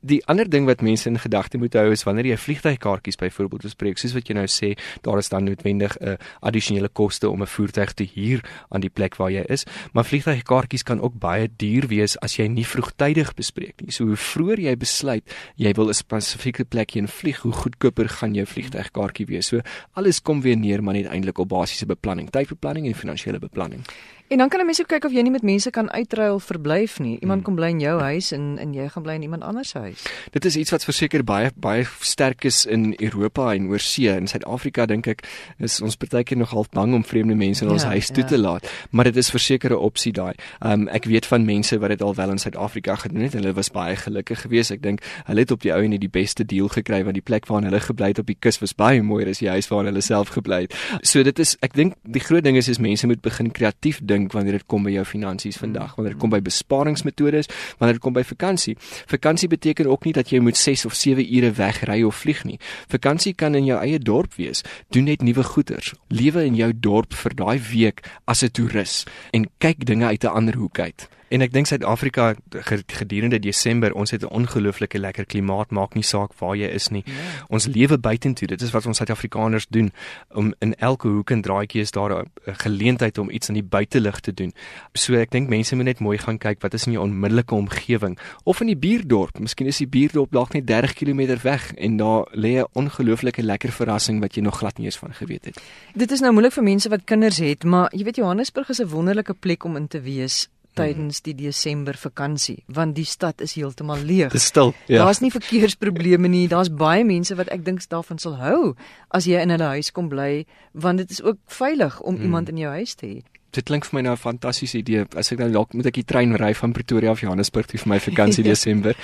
Die 0.02 0.26
ander 0.26 0.50
ding 0.50 0.66
wat 0.66 0.82
mense 0.82 1.10
in 1.10 1.20
gedagte 1.20 1.58
moet 1.58 1.74
hou 1.74 1.92
is 1.92 2.04
wanneer 2.04 2.26
jy 2.26 2.38
vliegtuigkaartjies 2.38 3.16
byvoorbeeld 3.16 3.62
bespreek, 3.62 3.98
soos 3.98 4.14
wat 4.14 4.28
jy 4.28 4.36
nou 4.36 4.48
sê, 4.48 4.78
daar 5.02 5.18
is 5.18 5.30
dan 5.30 5.44
noodwendig 5.44 5.98
'n 6.00 6.08
uh, 6.08 6.16
addisionele 6.42 6.90
koste 6.90 7.30
om 7.30 7.42
'n 7.42 7.48
voertuig 7.48 7.94
te 7.94 8.08
huur 8.14 8.44
aan 8.70 8.82
die 8.82 8.90
plek 8.90 9.16
waar 9.16 9.32
jy 9.32 9.44
is, 9.48 9.66
maar 9.94 10.06
vliegtuigkaartjies 10.06 10.84
kan 10.84 11.02
ook 11.02 11.14
baie 11.20 11.50
duur 11.58 11.88
wees 11.88 12.20
as 12.20 12.36
jy 12.36 12.48
nie 12.48 12.66
vroegtydig 12.66 13.34
bespreek 13.34 13.82
nie. 13.82 13.92
So 13.92 14.06
hoe 14.06 14.18
vroeër 14.18 14.60
jy 14.60 14.76
besluit 14.76 15.24
jy 15.56 15.72
wil 15.74 15.90
'n 15.90 15.94
spesifieke 15.94 16.66
plek 16.66 16.92
heen 16.92 17.08
vlieg, 17.08 17.38
hoe 17.38 17.52
goedkoper 17.52 18.10
gaan 18.10 18.34
jou 18.34 18.46
vliegtuigkaartjie 18.46 19.26
wees. 19.26 19.48
So 19.48 19.62
alles 19.94 20.22
kom 20.22 20.42
weer 20.42 20.58
neer 20.58 20.84
maar 20.84 20.94
net 20.94 21.06
eintlik 21.06 21.38
op 21.38 21.50
basiese 21.50 21.86
beplanning, 21.86 22.30
tydbeplanning 22.30 22.88
en 22.88 22.96
finansiële 22.96 23.40
beplanning. 23.40 23.86
En 24.28 24.38
dan 24.38 24.50
kan 24.50 24.60
'n 24.60 24.66
mens 24.66 24.82
ook 24.82 24.88
kyk 24.88 25.06
of 25.06 25.12
jy 25.12 25.22
nie 25.22 25.32
met 25.32 25.42
mense 25.44 25.70
kan 25.70 25.92
uitruil 25.92 26.40
verblyf 26.40 27.00
nie. 27.00 27.20
Iemand 27.20 27.40
Hmm. 27.40 27.44
kom 27.46 27.56
bly 27.56 27.68
in 27.70 27.80
jou 27.80 28.02
huis 28.02 28.32
en 28.32 28.58
en 28.58 28.74
jy 28.74 28.90
gaan 28.90 29.04
bly 29.04 29.14
in 29.14 29.22
iemand 29.22 29.44
anders 29.44 29.70
se 29.70 29.78
huis. 29.80 30.04
Dit 30.32 30.46
is 30.46 30.56
iets 30.56 30.72
wat 30.72 30.84
verseker 30.84 31.24
baie 31.24 31.52
baie 31.56 31.86
sterk 32.00 32.44
is 32.44 32.66
in 32.66 32.94
Europa 32.98 33.54
en 33.54 33.68
oorsee. 33.68 34.10
In 34.16 34.28
Suid-Afrika 34.28 34.86
dink 34.86 35.08
ek 35.08 35.22
is 35.60 35.82
ons 35.82 35.96
partykeer 35.96 36.38
nog 36.38 36.50
half 36.50 36.70
bang 36.70 36.94
om 36.94 37.04
vreemde 37.06 37.36
mense 37.36 37.64
in 37.66 37.72
ons 37.72 37.82
Ja, 37.84 37.88
huis 37.90 38.08
toe 38.08 38.24
ja. 38.24 38.30
te 38.30 38.38
laat, 38.38 38.70
maar 38.90 39.04
dit 39.04 39.16
is 39.16 39.30
verseker 39.30 39.72
'n 39.72 39.76
opsie 39.78 40.12
daai. 40.12 40.34
Um 40.66 40.88
ek 40.88 41.06
weet 41.06 41.26
van 41.26 41.46
mense 41.46 41.78
wat 41.80 41.90
dit 41.90 42.02
al 42.02 42.16
wel 42.16 42.30
in 42.32 42.38
Suid-Afrika 42.38 42.96
gedoen 42.96 43.22
het 43.22 43.34
en 43.36 43.42
hulle 43.42 43.54
was 43.54 43.70
baie 43.72 43.96
gelukkig 43.96 44.42
geweest. 44.42 44.72
Ek 44.72 44.82
dink 44.82 45.02
hulle 45.26 45.40
het 45.40 45.52
op 45.52 45.62
die 45.62 45.74
ou 45.74 45.84
en 45.84 45.90
die 46.00 46.10
beste 46.10 46.46
deal 46.46 46.68
gekry 46.68 47.04
want 47.04 47.14
die 47.14 47.22
plek 47.24 47.46
waar 47.46 47.62
hulle 47.62 47.80
gebly 47.80 48.08
het 48.08 48.20
op 48.20 48.26
die 48.28 48.38
kus 48.40 48.60
was 48.60 48.74
baie 48.76 49.02
mooier 49.02 49.30
as 49.30 49.38
die 49.40 49.50
huis 49.50 49.68
waar 49.68 49.84
hulle 49.86 50.02
self 50.02 50.30
gebly 50.30 50.62
het. 50.62 50.74
So 51.02 51.24
dit 51.24 51.40
is 51.40 51.58
ek 51.62 51.74
dink 51.74 51.94
die 52.04 52.22
groot 52.22 52.44
ding 52.44 52.58
is 52.58 52.68
is 52.68 52.80
mense 52.80 53.06
moet 53.08 53.22
begin 53.22 53.52
kreatief 53.52 54.00
dink 54.04 54.15
wanneer 54.32 54.60
dit 54.60 54.66
kom 54.66 54.84
by 54.84 54.92
jou 54.92 55.06
finansies 55.06 55.58
vandag, 55.58 55.96
wanneer 55.96 56.14
dit 56.14 56.22
kom 56.22 56.30
by 56.30 56.42
besparingsmetodes, 56.42 57.50
wanneer 57.80 57.98
dit 58.00 58.04
kom 58.04 58.14
by 58.14 58.24
vakansie. 58.24 58.76
Vakansie 59.12 59.50
beteken 59.52 59.90
ook 59.92 60.06
nie 60.06 60.14
dat 60.14 60.30
jy 60.30 60.40
moet 60.40 60.58
6 60.58 60.86
of 60.86 60.94
7 60.94 61.26
ure 61.26 61.52
wegry 61.52 62.04
of 62.04 62.16
vlieg 62.16 62.44
nie. 62.44 62.60
Vakansie 62.92 63.34
kan 63.34 63.56
in 63.56 63.66
jou 63.66 63.80
eie 63.82 64.00
dorp 64.00 64.36
wees. 64.40 64.64
Doen 64.90 65.04
net 65.04 65.22
nuwe 65.22 65.44
goeders. 65.44 65.94
Lewe 66.08 66.46
in 66.46 66.56
jou 66.56 66.72
dorp 66.74 67.14
vir 67.14 67.36
daai 67.36 67.60
week 67.72 68.06
as 68.26 68.44
'n 68.44 68.52
toerist 68.52 69.10
en 69.32 69.50
kyk 69.60 69.86
dinge 69.86 70.06
uit 70.06 70.24
'n 70.24 70.28
ander 70.28 70.56
hoek 70.56 70.80
uit. 70.80 71.10
En 71.30 71.42
ek 71.42 71.52
dink 71.54 71.66
Suid-Afrika 71.66 72.36
ge- 72.50 72.84
gedurende 72.88 73.40
Desember, 73.40 73.94
ons 73.94 74.12
het 74.12 74.22
'n 74.24 74.28
ongelooflike 74.30 75.00
lekker 75.00 75.26
klimaat, 75.26 75.72
maak 75.72 75.94
nie 75.96 76.04
saak 76.04 76.34
waar 76.40 76.56
jy 76.56 76.68
is 76.68 76.88
nie. 76.90 77.04
Ja. 77.06 77.14
Ons 77.50 77.66
lewe 77.66 77.98
buitentoe. 77.98 78.48
Dit 78.48 78.62
is 78.62 78.72
wat 78.72 78.86
ons 78.86 78.98
Suid-Afrikaners 78.98 79.66
doen. 79.70 79.92
Om 80.34 80.54
in 80.60 80.76
elke 80.76 81.08
hoek 81.08 81.32
en 81.32 81.42
draaitjie 81.42 81.82
is 81.82 81.92
daar 81.92 82.12
'n 82.22 82.30
geleentheid 82.46 83.18
om 83.18 83.30
iets 83.30 83.48
in 83.48 83.54
die 83.54 83.64
buitelug 83.64 84.20
te 84.20 84.34
doen. 84.34 84.54
So 84.94 85.14
ek 85.16 85.32
dink 85.32 85.50
mense 85.50 85.76
moet 85.76 85.86
net 85.86 86.00
mooi 86.00 86.18
gaan 86.18 86.38
kyk 86.38 86.62
wat 86.62 86.74
is 86.74 86.86
in 86.86 86.92
jou 86.92 87.04
onmiddellike 87.04 87.56
omgewing 87.56 88.18
of 88.44 88.62
in 88.62 88.68
die 88.68 88.78
buurdorp. 88.78 89.40
Miskien 89.40 89.68
is 89.68 89.78
die 89.78 89.88
buurdorp 89.88 90.32
dalk 90.32 90.54
net 90.54 90.68
30 90.68 90.94
km 90.94 91.38
weg 91.44 91.74
en 91.74 91.98
daar 91.98 92.28
lê 92.34 92.60
'n 92.62 92.68
ongelooflike 92.74 93.42
lekker 93.44 93.72
verrassing 93.72 94.20
wat 94.20 94.36
jy 94.36 94.42
nog 94.42 94.58
glad 94.58 94.78
nie 94.78 94.86
eens 94.86 94.98
van 94.98 95.14
geweet 95.14 95.46
het. 95.46 95.62
Dit 95.96 96.12
is 96.12 96.20
nou 96.20 96.32
moeilik 96.32 96.54
vir 96.54 96.64
mense 96.64 96.90
wat 96.90 97.04
kinders 97.04 97.38
het, 97.38 97.64
maar 97.64 97.90
jy 97.94 98.04
weet 98.04 98.16
Johannesburg 98.16 98.70
is 98.70 98.80
'n 98.80 98.88
wonderlike 98.88 99.34
plek 99.34 99.64
om 99.64 99.76
in 99.76 99.88
te 99.88 100.02
wees 100.02 100.48
tydens 100.76 101.22
die 101.26 101.34
Desember 101.34 101.94
vakansie, 101.98 102.64
want 102.68 102.96
die 102.96 103.06
stad 103.06 103.42
is 103.42 103.54
heeltemal 103.56 104.00
leeg. 104.04 104.32
Dis 104.32 104.46
stil. 104.52 104.74
Ja. 104.88 105.04
Daar's 105.06 105.22
nie 105.22 105.32
verkeersprobleme 105.32 106.28
nie. 106.28 106.48
Daar's 106.52 106.70
baie 106.70 107.04
mense 107.04 107.36
wat 107.36 107.48
ek 107.50 107.64
dink 107.66 107.82
daarvan 107.90 108.20
sal 108.20 108.36
hou 108.38 108.76
as 109.12 109.26
jy 109.26 109.40
in 109.42 109.50
hulle 109.50 109.72
huis 109.78 109.92
kom 109.92 110.10
bly, 110.10 110.46
want 110.74 110.98
dit 110.98 111.12
is 111.12 111.22
ook 111.24 111.38
veilig 111.48 112.02
om 112.02 112.16
Hmm. 112.16 112.24
iemand 112.24 112.50
in 112.50 112.58
jou 112.58 112.70
huis 112.72 112.96
te 112.96 113.06
hê. 113.08 113.22
Dit 113.56 113.66
klink 113.66 113.86
vir 113.86 113.94
my 113.96 114.02
nou 114.02 114.14
'n 114.14 114.18
fantastiese 114.18 114.78
idee. 114.78 115.06
As 115.16 115.32
ek 115.32 115.40
nou 115.40 115.50
dalk 115.52 115.74
moet 115.74 115.86
ek 115.86 115.94
die 115.94 116.04
trein 116.04 116.36
ry 116.36 116.54
van 116.54 116.74
Pretoria 116.74 117.12
af 117.12 117.22
Johannesburg 117.22 117.66
toe 117.68 117.80
vir 117.80 117.88
my 117.90 118.00
vakansie. 118.00 118.44
Desember. 118.54 118.96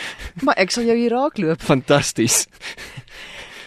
Maar 0.42 0.56
ek 0.58 0.72
sal 0.72 0.84
jou 0.84 0.96
hier 0.98 1.10
raakloop. 1.12 1.62
Fantasties. 1.62 2.48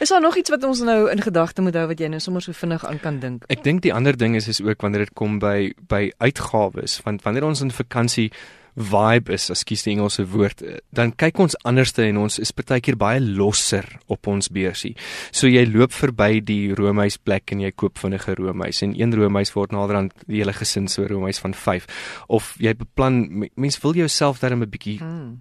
Is 0.00 0.08
daar 0.08 0.20
nog 0.20 0.36
iets 0.36 0.50
wat 0.50 0.64
ons 0.64 0.80
nou 0.80 1.10
in 1.10 1.22
gedagte 1.22 1.62
moet 1.62 1.74
hou 1.74 1.86
wat 1.86 2.00
jy 2.00 2.08
nou 2.08 2.20
sommer 2.20 2.42
so 2.42 2.52
vinnig 2.52 2.84
aan 2.84 2.98
kan 3.00 3.20
dink? 3.20 3.44
Ek 3.48 3.62
dink 3.64 3.82
die 3.82 3.92
ander 3.94 4.16
ding 4.16 4.34
is 4.36 4.48
is 4.48 4.60
ook 4.60 4.82
wanneer 4.82 4.98
dit 5.06 5.14
kom 5.14 5.38
by 5.38 5.72
by 5.88 6.10
uitgawes, 6.18 7.00
want 7.04 7.22
wanneer 7.22 7.44
ons 7.44 7.60
in 7.60 7.70
vakansie 7.70 8.30
vibe 8.76 9.32
is, 9.32 9.50
ekskuus 9.54 9.84
die 9.84 9.92
Engelse 9.94 10.24
woord, 10.26 10.62
dan 10.90 11.12
kyk 11.14 11.38
ons 11.38 11.54
anderste 11.62 12.02
en 12.08 12.16
ons 12.18 12.38
is 12.42 12.50
partykeer 12.50 12.96
baie 12.98 13.20
losser 13.20 13.86
op 14.10 14.26
ons 14.26 14.48
beursie. 14.50 14.96
So 15.30 15.46
jy 15.46 15.62
loop 15.70 15.92
verby 15.94 16.40
die 16.42 16.74
roomhuis 16.74 17.16
plek 17.22 17.52
en 17.54 17.60
jy 17.60 17.70
koop 17.70 17.98
vinnige 18.02 18.34
roomhuis 18.34 18.82
en 18.82 18.96
een 18.98 19.14
roomhuis 19.14 19.54
word 19.54 19.70
naderhand 19.70 20.12
die 20.26 20.40
hele 20.42 20.52
gesin 20.52 20.88
se 20.88 21.06
roomhuis 21.06 21.38
van 21.38 21.54
5 21.54 21.86
of 22.28 22.56
jy 22.58 22.74
beplan 22.74 23.28
me- 23.30 23.50
mens 23.54 23.78
wil 23.84 23.94
jouself 23.94 24.40
darm 24.40 24.62
'n 24.62 24.70
bietjie 24.70 24.98
Hmm. 24.98 25.38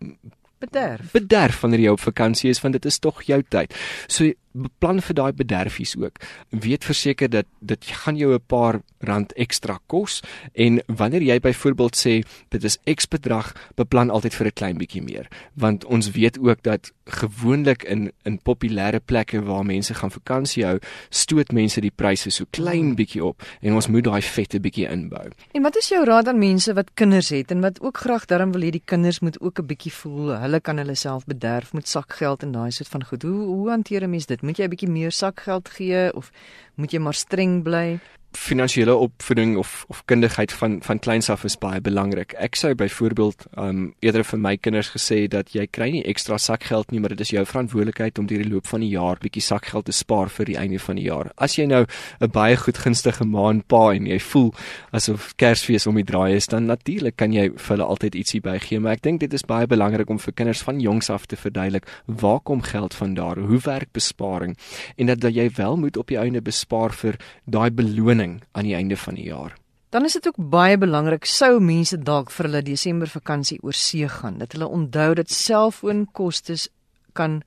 Bederf. 0.64 1.12
bederf 1.12 1.60
wanneer 1.60 1.80
jy 1.80 1.92
op 1.92 2.00
vakansie 2.00 2.50
is 2.50 2.62
want 2.64 2.78
dit 2.78 2.86
is 2.86 3.00
tog 3.00 3.24
jou 3.28 3.42
tyd. 3.50 3.74
So 4.08 4.32
beplan 4.54 5.02
vir 5.02 5.18
daai 5.18 5.34
bederfies 5.34 5.96
ook. 5.98 6.20
Weet 6.50 6.86
verseker 6.86 7.30
dat 7.30 7.50
dit 7.60 7.86
gaan 8.04 8.18
jou 8.18 8.34
'n 8.34 8.46
paar 8.48 8.82
rand 9.00 9.34
ekstra 9.34 9.80
kos 9.88 10.22
en 10.54 10.82
wanneer 10.88 11.22
jy 11.22 11.40
byvoorbeeld 11.40 11.96
sê 11.96 12.24
dit 12.50 12.64
is 12.64 12.78
X 12.86 13.08
bedrag, 13.08 13.54
beplan 13.76 14.10
altyd 14.10 14.34
vir 14.34 14.48
'n 14.48 14.54
klein 14.54 14.78
bietjie 14.78 15.02
meer, 15.02 15.28
want 15.54 15.86
ons 15.86 16.12
weet 16.12 16.40
ook 16.40 16.64
dat 16.64 16.92
gewoonlik 17.06 17.84
in 17.84 18.12
in 18.24 18.40
populêre 18.40 19.00
plekke 19.00 19.42
waar 19.44 19.66
mense 19.66 19.94
gaan 19.94 20.12
vakansie 20.12 20.66
hou, 20.66 20.78
stoot 21.10 21.52
mense 21.52 21.82
die 21.82 21.92
pryse 21.92 22.32
so 22.32 22.46
klein 22.50 22.96
bietjie 22.96 23.24
op 23.26 23.44
en 23.62 23.74
ons 23.74 23.88
moet 23.88 24.04
daai 24.04 24.22
vette 24.22 24.60
bietjie 24.60 24.88
inbou. 24.88 25.28
En 25.52 25.62
wat 25.62 25.78
is 25.78 25.90
jou 25.90 26.04
raad 26.06 26.28
aan 26.28 26.40
mense 26.40 26.74
wat 26.74 26.94
kinders 26.94 27.30
het 27.30 27.52
en 27.52 27.62
wat 27.62 27.82
ook 27.82 27.98
graag 28.06 28.26
darm 28.26 28.52
wil 28.52 28.62
hê 28.62 28.72
die 28.72 28.84
kinders 28.86 29.20
moet 29.20 29.40
ook 29.42 29.60
'n 29.60 29.66
bietjie 29.66 29.94
voel 29.94 30.36
hulle 30.40 30.60
kan 30.60 30.78
hulle 30.78 30.96
self 30.96 31.26
bederf 31.26 31.74
met 31.74 31.88
sakgeld 31.88 32.44
en 32.44 32.52
daai 32.52 32.72
soort 32.72 32.90
van 32.90 33.04
goed. 33.04 33.24
Hoe 33.24 33.46
hoe 33.46 33.70
hanteer 33.70 34.04
'n 34.04 34.10
mens 34.10 34.26
dit? 34.26 34.42
Moet 34.42 34.58
jy 34.58 34.64
'n 34.64 34.70
bietjie 34.70 34.90
meer 34.90 35.12
sakgeld 35.12 35.70
gee 35.70 36.14
of 36.16 36.32
moet 36.76 36.92
jy 36.92 37.00
maar 37.00 37.18
streng 37.18 37.62
bly? 37.64 38.00
finansiële 38.38 38.96
opvoeding 38.96 39.58
of 39.58 39.86
of 39.88 40.06
kundigheid 40.06 40.52
van 40.52 40.82
van 40.82 41.00
kleins 41.00 41.30
af 41.30 41.44
is 41.44 41.58
baie 41.58 41.82
belangrik. 41.82 42.34
Ek 42.34 42.56
sou 42.56 42.74
byvoorbeeld 42.76 43.46
um 43.58 43.94
eerder 44.00 44.24
vir 44.24 44.40
my 44.40 44.56
kinders 44.58 44.90
gesê 44.96 45.28
dat 45.28 45.54
jy 45.54 45.68
kry 45.68 45.90
nie 45.92 46.04
ekstra 46.10 46.38
sakgeld 46.38 46.92
nie, 46.92 47.00
maar 47.00 47.14
dit 47.14 47.20
is 47.20 47.34
jou 47.34 47.46
verantwoordelikheid 47.46 48.20
om 48.20 48.28
deur 48.28 48.44
die 48.44 48.50
loop 48.50 48.68
van 48.68 48.82
die 48.82 48.90
jaar 48.94 49.22
bietjie 49.22 49.44
sakgeld 49.44 49.86
te 49.86 49.96
spaar 49.96 50.30
vir 50.30 50.50
die 50.50 50.58
einde 50.58 50.80
van 50.80 51.00
die 51.00 51.06
jaar. 51.08 51.32
As 51.38 51.58
jy 51.58 51.66
nou 51.66 51.86
'n 52.22 52.32
baie 52.32 52.58
goedgunstige 52.58 53.26
ma 53.26 53.50
en 53.50 53.62
pa 53.62 53.94
en 53.94 54.08
jy 54.08 54.20
voel 54.20 54.54
asof 54.92 55.34
Kersfees 55.36 55.88
om 55.88 55.96
die 55.96 56.04
draai 56.04 56.36
is, 56.36 56.48
dan 56.48 56.66
natuurlik 56.66 57.16
kan 57.16 57.34
jy 57.34 57.52
vir 57.56 57.78
hulle 57.78 57.86
altyd 57.86 58.16
ietsie 58.16 58.42
bygee, 58.42 58.80
maar 58.80 58.94
ek 58.94 59.02
dink 59.02 59.20
dit 59.20 59.34
is 59.34 59.44
baie 59.44 59.68
belangrik 59.68 60.10
om 60.10 60.20
vir 60.20 60.34
kinders 60.34 60.62
van 60.64 60.80
jongs 60.80 61.10
af 61.10 61.26
te 61.26 61.36
verduidelik 61.36 61.86
waar 62.06 62.40
kom 62.40 62.62
geld 62.62 62.94
vandaan, 62.94 63.40
hoe 63.40 63.60
werk 63.60 63.92
besparing 63.92 64.58
en 64.98 65.08
dat, 65.08 65.20
dat 65.20 65.34
jy 65.34 65.50
wel 65.56 65.78
moet 65.78 65.98
op 65.98 66.08
die 66.08 66.18
einde 66.18 66.42
bespaar 66.64 66.96
vir 66.96 67.20
daai 67.46 67.72
beloning 67.72 68.42
aan 68.54 68.68
die 68.68 68.76
einde 68.76 68.98
van 68.98 69.16
die 69.20 69.28
jaar. 69.28 69.56
Dan 69.94 70.06
is 70.06 70.14
dit 70.18 70.28
ook 70.28 70.38
baie 70.38 70.78
belangrik 70.78 71.26
sou 71.26 71.60
mense 71.60 71.98
dalk 71.98 72.32
vir 72.32 72.48
hulle 72.48 72.64
Desember 72.66 73.08
vakansie 73.08 73.60
oor 73.62 73.76
see 73.78 74.08
gaan, 74.10 74.40
dat 74.40 74.56
hulle 74.56 74.68
onthou 74.68 75.14
dat 75.14 75.30
selfoonkostes 75.30 76.70
kan 77.14 77.44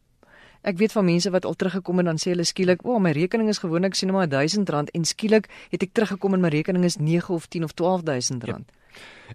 Ek 0.67 0.81
weet 0.81 0.91
van 0.91 1.05
mense 1.07 1.31
wat 1.31 1.45
al 1.47 1.55
teruggekom 1.55 2.01
het 2.01 2.09
dan 2.09 2.17
sê 2.19 2.33
hulle 2.33 2.45
skielik, 2.45 2.81
"O, 2.83 2.97
oh, 2.97 3.01
my 3.01 3.13
rekening 3.15 3.49
is 3.49 3.59
gewoonlik 3.63 3.95
sien 3.95 4.11
maar 4.11 4.27
R1000 4.27 4.91
en 4.91 5.05
skielik 5.05 5.47
het 5.71 5.83
ek 5.83 5.93
teruggekom 5.93 6.35
en 6.35 6.41
my 6.41 6.49
rekening 6.49 6.85
is 6.85 6.97
9 6.97 7.35
of 7.35 7.47
10 7.47 7.63
of 7.65 7.73
R12000." 7.73 8.43
Ja. 8.43 8.59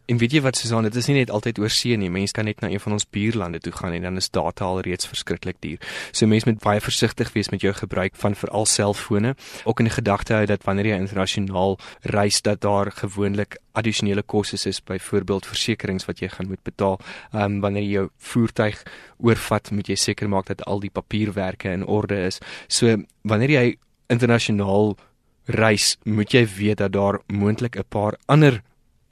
En 0.05 0.17
weet 0.17 0.31
jy 0.31 0.41
wat 0.41 0.57
Susan, 0.59 0.83
dit 0.83 0.95
is 0.95 1.07
nie 1.09 1.17
net 1.17 1.31
altyd 1.33 1.59
oor 1.59 1.71
see 1.73 1.97
nie. 1.99 2.09
Mense 2.11 2.35
kan 2.35 2.45
net 2.47 2.61
na 2.63 2.69
een 2.71 2.79
van 2.79 2.95
ons 2.97 3.07
buurlande 3.09 3.59
toe 3.63 3.73
gaan 3.75 3.95
en 3.95 4.07
dan 4.07 4.19
is 4.21 4.29
data 4.29 4.65
al 4.65 4.81
reeds 4.85 5.07
verskriklik 5.07 5.59
duur. 5.63 5.79
So 6.11 6.27
mense 6.27 6.47
moet 6.49 6.61
baie 6.63 6.81
versigtig 6.83 7.33
wees 7.35 7.51
met 7.51 7.61
jou 7.65 7.73
gebruik 7.75 8.15
van 8.21 8.35
veral 8.35 8.65
selfone. 8.65 9.35
Ook 9.63 9.83
in 9.83 9.89
gedagte 9.89 10.33
hou 10.33 10.45
dat 10.45 10.63
wanneer 10.67 10.91
jy 10.93 11.01
internasionaal 11.03 11.77
reis 12.15 12.41
dat 12.41 12.61
daar 12.61 12.91
gewoonlik 12.91 13.59
addisionele 13.77 14.23
kostes 14.23 14.65
is, 14.65 14.81
byvoorbeeld 14.83 15.45
versekerings 15.47 16.07
wat 16.09 16.19
jy 16.19 16.31
gaan 16.31 16.47
moet 16.47 16.63
betaal. 16.63 16.99
Ehm 17.31 17.43
um, 17.43 17.59
wanneer 17.61 17.83
jy 17.83 17.91
jou 17.91 18.09
voertuig 18.17 18.83
oorvat, 19.17 19.71
moet 19.71 19.87
jy 19.87 19.95
seker 19.95 20.29
maak 20.29 20.47
dat 20.47 20.65
al 20.65 20.79
die 20.79 20.91
papierwerke 20.91 21.71
in 21.71 21.85
orde 21.85 22.25
is. 22.25 22.41
So 22.67 22.97
wanneer 23.21 23.49
jy 23.49 23.77
internasionaal 24.11 24.97
reis, 25.45 25.97
moet 26.03 26.33
jy 26.33 26.45
weet 26.57 26.77
dat 26.77 26.91
daar 26.93 27.19
moontlik 27.27 27.77
'n 27.77 27.87
paar 27.89 28.17
ander 28.25 28.61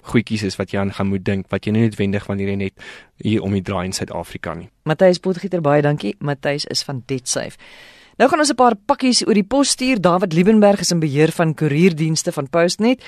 goedjies 0.02 0.44
is 0.44 0.56
wat 0.56 0.72
jy 0.72 0.80
aan 0.80 0.94
gaan 0.94 1.08
moet 1.08 1.24
dink 1.26 1.48
wat 1.50 1.66
jy 1.66 1.72
nie 1.72 1.82
noodwendig 1.88 2.26
wanneer 2.28 2.50
jy 2.50 2.56
net 2.56 2.74
hier 3.18 3.42
om 3.42 3.52
die 3.52 3.62
draai 3.62 3.86
in 3.86 3.94
Suid-Afrika 3.94 4.54
nie. 4.54 4.70
Matthys 4.84 5.20
Potgieter 5.20 5.62
baie 5.62 5.82
dankie. 5.82 6.16
Matthys 6.20 6.66
is 6.66 6.84
van 6.84 7.04
DebtSafe. 7.06 7.58
Nou 8.20 8.30
gaan 8.30 8.40
ons 8.40 8.52
'n 8.52 8.56
paar 8.56 8.76
pakkies 8.76 9.26
oor 9.28 9.34
die 9.34 9.48
pos 9.48 9.70
stuur. 9.70 10.02
David 10.02 10.34
Liebenberg 10.34 10.80
is 10.80 10.92
in 10.92 11.00
beheer 11.00 11.32
van 11.32 11.54
koerierdienste 11.54 12.32
van 12.32 12.50
Postnet. 12.50 13.04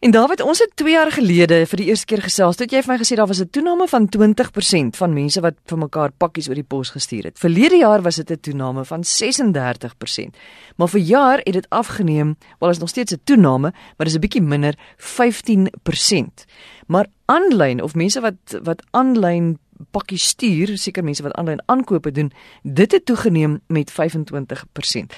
En 0.00 0.10
David, 0.10 0.40
ons 0.40 0.58
het 0.58 0.70
2 0.80 0.94
jaar 0.94 1.10
gelede 1.12 1.58
vir 1.68 1.76
die 1.76 1.86
eerste 1.92 2.06
keer 2.08 2.22
gesels. 2.24 2.56
Toe 2.56 2.64
het 2.64 2.72
jy 2.72 2.80
vir 2.86 2.94
my 2.94 2.96
gesê 3.02 3.16
daar 3.20 3.28
was 3.28 3.40
'n 3.40 3.50
toename 3.52 3.86
van 3.86 4.08
20% 4.08 4.96
van 4.96 5.12
mense 5.12 5.40
wat 5.40 5.56
vir 5.66 5.78
mekaar 5.78 6.10
pakkies 6.16 6.48
oor 6.48 6.54
die 6.54 6.64
pos 6.64 6.90
gestuur 6.90 7.24
het. 7.24 7.38
Verlede 7.38 7.76
jaar 7.76 8.00
was 8.02 8.16
dit 8.16 8.30
'n 8.30 8.40
toename 8.40 8.84
van 8.84 9.04
36%. 9.04 10.36
Maar 10.76 10.88
vir 10.88 11.00
jaar 11.00 11.38
het 11.44 11.52
dit 11.52 11.66
afgeneem. 11.68 12.36
Wel 12.58 12.70
is 12.70 12.78
nog 12.78 12.88
steeds 12.88 13.12
'n 13.12 13.20
toename, 13.24 13.72
maar 13.96 14.06
dis 14.06 14.14
'n 14.14 14.20
bietjie 14.20 14.42
minder, 14.42 14.74
15%. 14.96 16.44
Maar 16.86 17.06
aanlyn 17.24 17.82
of 17.82 17.94
mense 17.94 18.20
wat 18.20 18.58
wat 18.62 18.82
aanlyn 18.90 19.58
pakkies 19.90 20.24
stuur, 20.24 20.78
seker 20.78 21.04
mense 21.04 21.22
wat 21.22 21.32
aanlyn 21.32 21.62
aankope 21.66 22.10
doen, 22.10 22.32
dit 22.62 22.92
het 22.92 23.04
toegeneem 23.04 23.60
met 23.66 23.90
25%. 23.90 25.14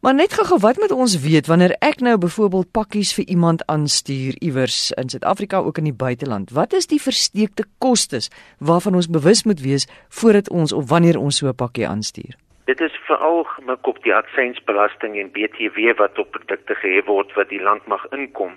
Maar 0.00 0.14
net 0.14 0.32
gou-gou, 0.32 0.58
wat 0.60 0.78
moet 0.80 0.92
ons 0.96 1.14
weet 1.20 1.46
wanneer 1.46 1.74
ek 1.84 1.98
nou 2.00 2.14
byvoorbeeld 2.18 2.70
pakkies 2.72 3.10
vir 3.12 3.26
iemand 3.28 3.66
aanstuur 3.68 4.38
iewers 4.40 4.78
in 4.96 5.10
Suid-Afrika 5.12 5.58
ook 5.60 5.76
in 5.76 5.90
die 5.90 5.98
buiteland? 6.04 6.54
Wat 6.56 6.72
is 6.72 6.86
die 6.88 7.00
versteekte 7.00 7.66
kostes 7.78 8.30
waarvan 8.58 8.96
ons 8.96 9.10
bewus 9.12 9.44
moet 9.44 9.60
wees 9.60 9.84
voordat 10.08 10.48
ons 10.50 10.72
of 10.72 10.88
wanneer 10.88 11.18
ons 11.20 11.36
so 11.36 11.48
'n 11.52 11.54
pakkie 11.54 11.88
aanstuur? 11.88 12.32
Dit 12.64 12.80
is 12.80 12.96
veral 13.04 13.44
gemik 13.44 13.86
op 13.86 14.02
die 14.02 14.14
aksiesbelasting 14.14 15.20
en 15.20 15.32
BTW 15.36 15.92
wat 15.96 16.18
op 16.18 16.30
produkte 16.30 16.74
gehef 16.74 17.04
word 17.04 17.32
wat 17.34 17.48
die 17.48 17.62
land 17.62 17.86
mag 17.86 18.06
inkom. 18.10 18.56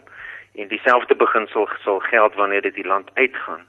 En 0.56 0.68
dieselfde 0.68 1.16
beginsel 1.16 1.68
sal 1.84 2.00
geld 2.00 2.34
wanneer 2.36 2.62
dit 2.62 2.76
die 2.76 2.88
land 2.88 3.10
uitgaan. 3.14 3.66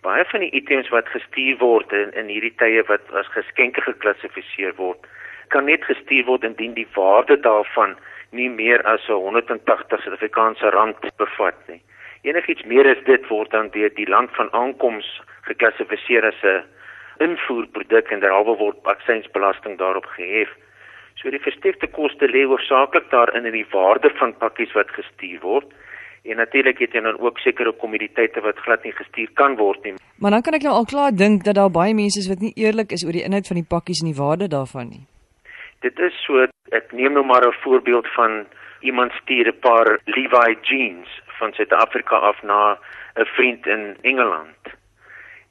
Baie 0.00 0.24
van 0.24 0.40
die 0.40 0.50
items 0.50 0.88
wat 0.88 1.08
gestuur 1.08 1.58
word 1.58 1.92
in 1.92 2.12
in 2.12 2.26
hierdie 2.26 2.54
tye 2.56 2.82
wat 2.88 3.04
as 3.12 3.26
geskenke 3.26 3.80
geklassifiseer 3.80 4.74
word, 4.76 5.06
kan 5.48 5.64
net 5.64 5.84
gestuur 5.84 6.24
word 6.26 6.44
indien 6.44 6.74
die 6.74 6.88
waarde 6.94 7.36
daarvan 7.40 7.96
nie 8.30 8.48
meer 8.50 8.82
as 8.82 9.06
180 9.06 10.02
Suid-Afrikaanse 10.02 10.70
rand 10.70 11.00
bevat 11.16 11.58
nie. 11.68 11.80
Enigiets 12.26 12.64
meer 12.64 12.88
as 12.90 13.02
dit 13.06 13.28
word 13.30 13.50
dan 13.50 13.70
deur 13.74 13.92
die 13.94 14.08
land 14.10 14.30
van 14.34 14.50
aankoms 14.52 15.06
geklassifiseer 15.48 16.26
as 16.26 16.42
'n 16.42 16.64
invoerproduk 17.26 18.10
en 18.10 18.20
derhalwe 18.20 18.56
word 18.58 18.76
aksiesbelasting 18.84 19.78
daarop 19.78 20.06
gehef. 20.16 20.50
So 21.16 21.30
die 21.30 21.40
versteekte 21.40 21.86
koste 21.86 22.28
lê 22.28 22.44
hoofsaaklik 22.44 23.10
daarin 23.10 23.46
in 23.46 23.52
die 23.52 23.66
waarde 23.72 24.10
van 24.18 24.36
pakkies 24.36 24.72
wat 24.72 24.90
gestuur 24.90 25.40
word. 25.40 25.66
En 26.24 26.36
natuurlik 26.36 26.78
het 26.78 26.92
jy 26.92 27.00
dan 27.00 27.20
ook 27.20 27.38
sekere 27.38 27.72
kommoditeite 27.72 28.40
wat 28.40 28.58
glad 28.58 28.84
nie 28.84 28.92
gestuur 28.92 29.30
kan 29.34 29.56
word 29.56 29.84
nie. 29.84 29.94
Maar 30.18 30.30
dan 30.30 30.42
kan 30.42 30.54
ek 30.54 30.62
nou 30.66 30.74
al 30.74 30.84
klaar 30.84 31.12
dink 31.14 31.44
dat 31.44 31.54
daar 31.54 31.70
baie 31.70 31.94
mense 31.94 32.18
is 32.18 32.28
wat 32.28 32.42
nie 32.42 32.52
eerlik 32.56 32.92
is 32.92 33.04
oor 33.06 33.12
die 33.12 33.24
inhoud 33.24 33.46
van 33.46 33.56
die 33.56 33.70
pakkies 33.74 34.02
en 34.02 34.10
die 34.10 34.20
waarde 34.22 34.48
daarvan 34.48 34.88
nie. 34.88 35.04
Dit 35.80 35.98
is 35.98 36.24
so 36.24 36.46
ek 36.70 36.92
neem 36.92 37.12
nou 37.12 37.24
maar 37.24 37.46
'n 37.46 37.60
voorbeeld 37.62 38.08
van 38.14 38.46
iemand 38.80 39.12
stuur 39.12 39.46
'n 39.48 39.58
paar 39.60 39.98
Levi 40.04 40.56
jeans 40.62 41.22
van 41.38 41.52
Suid-Afrika 41.52 42.16
af 42.16 42.42
na 42.42 42.78
'n 43.14 43.24
vriend 43.24 43.66
in 43.66 43.96
Engeland 44.02 44.76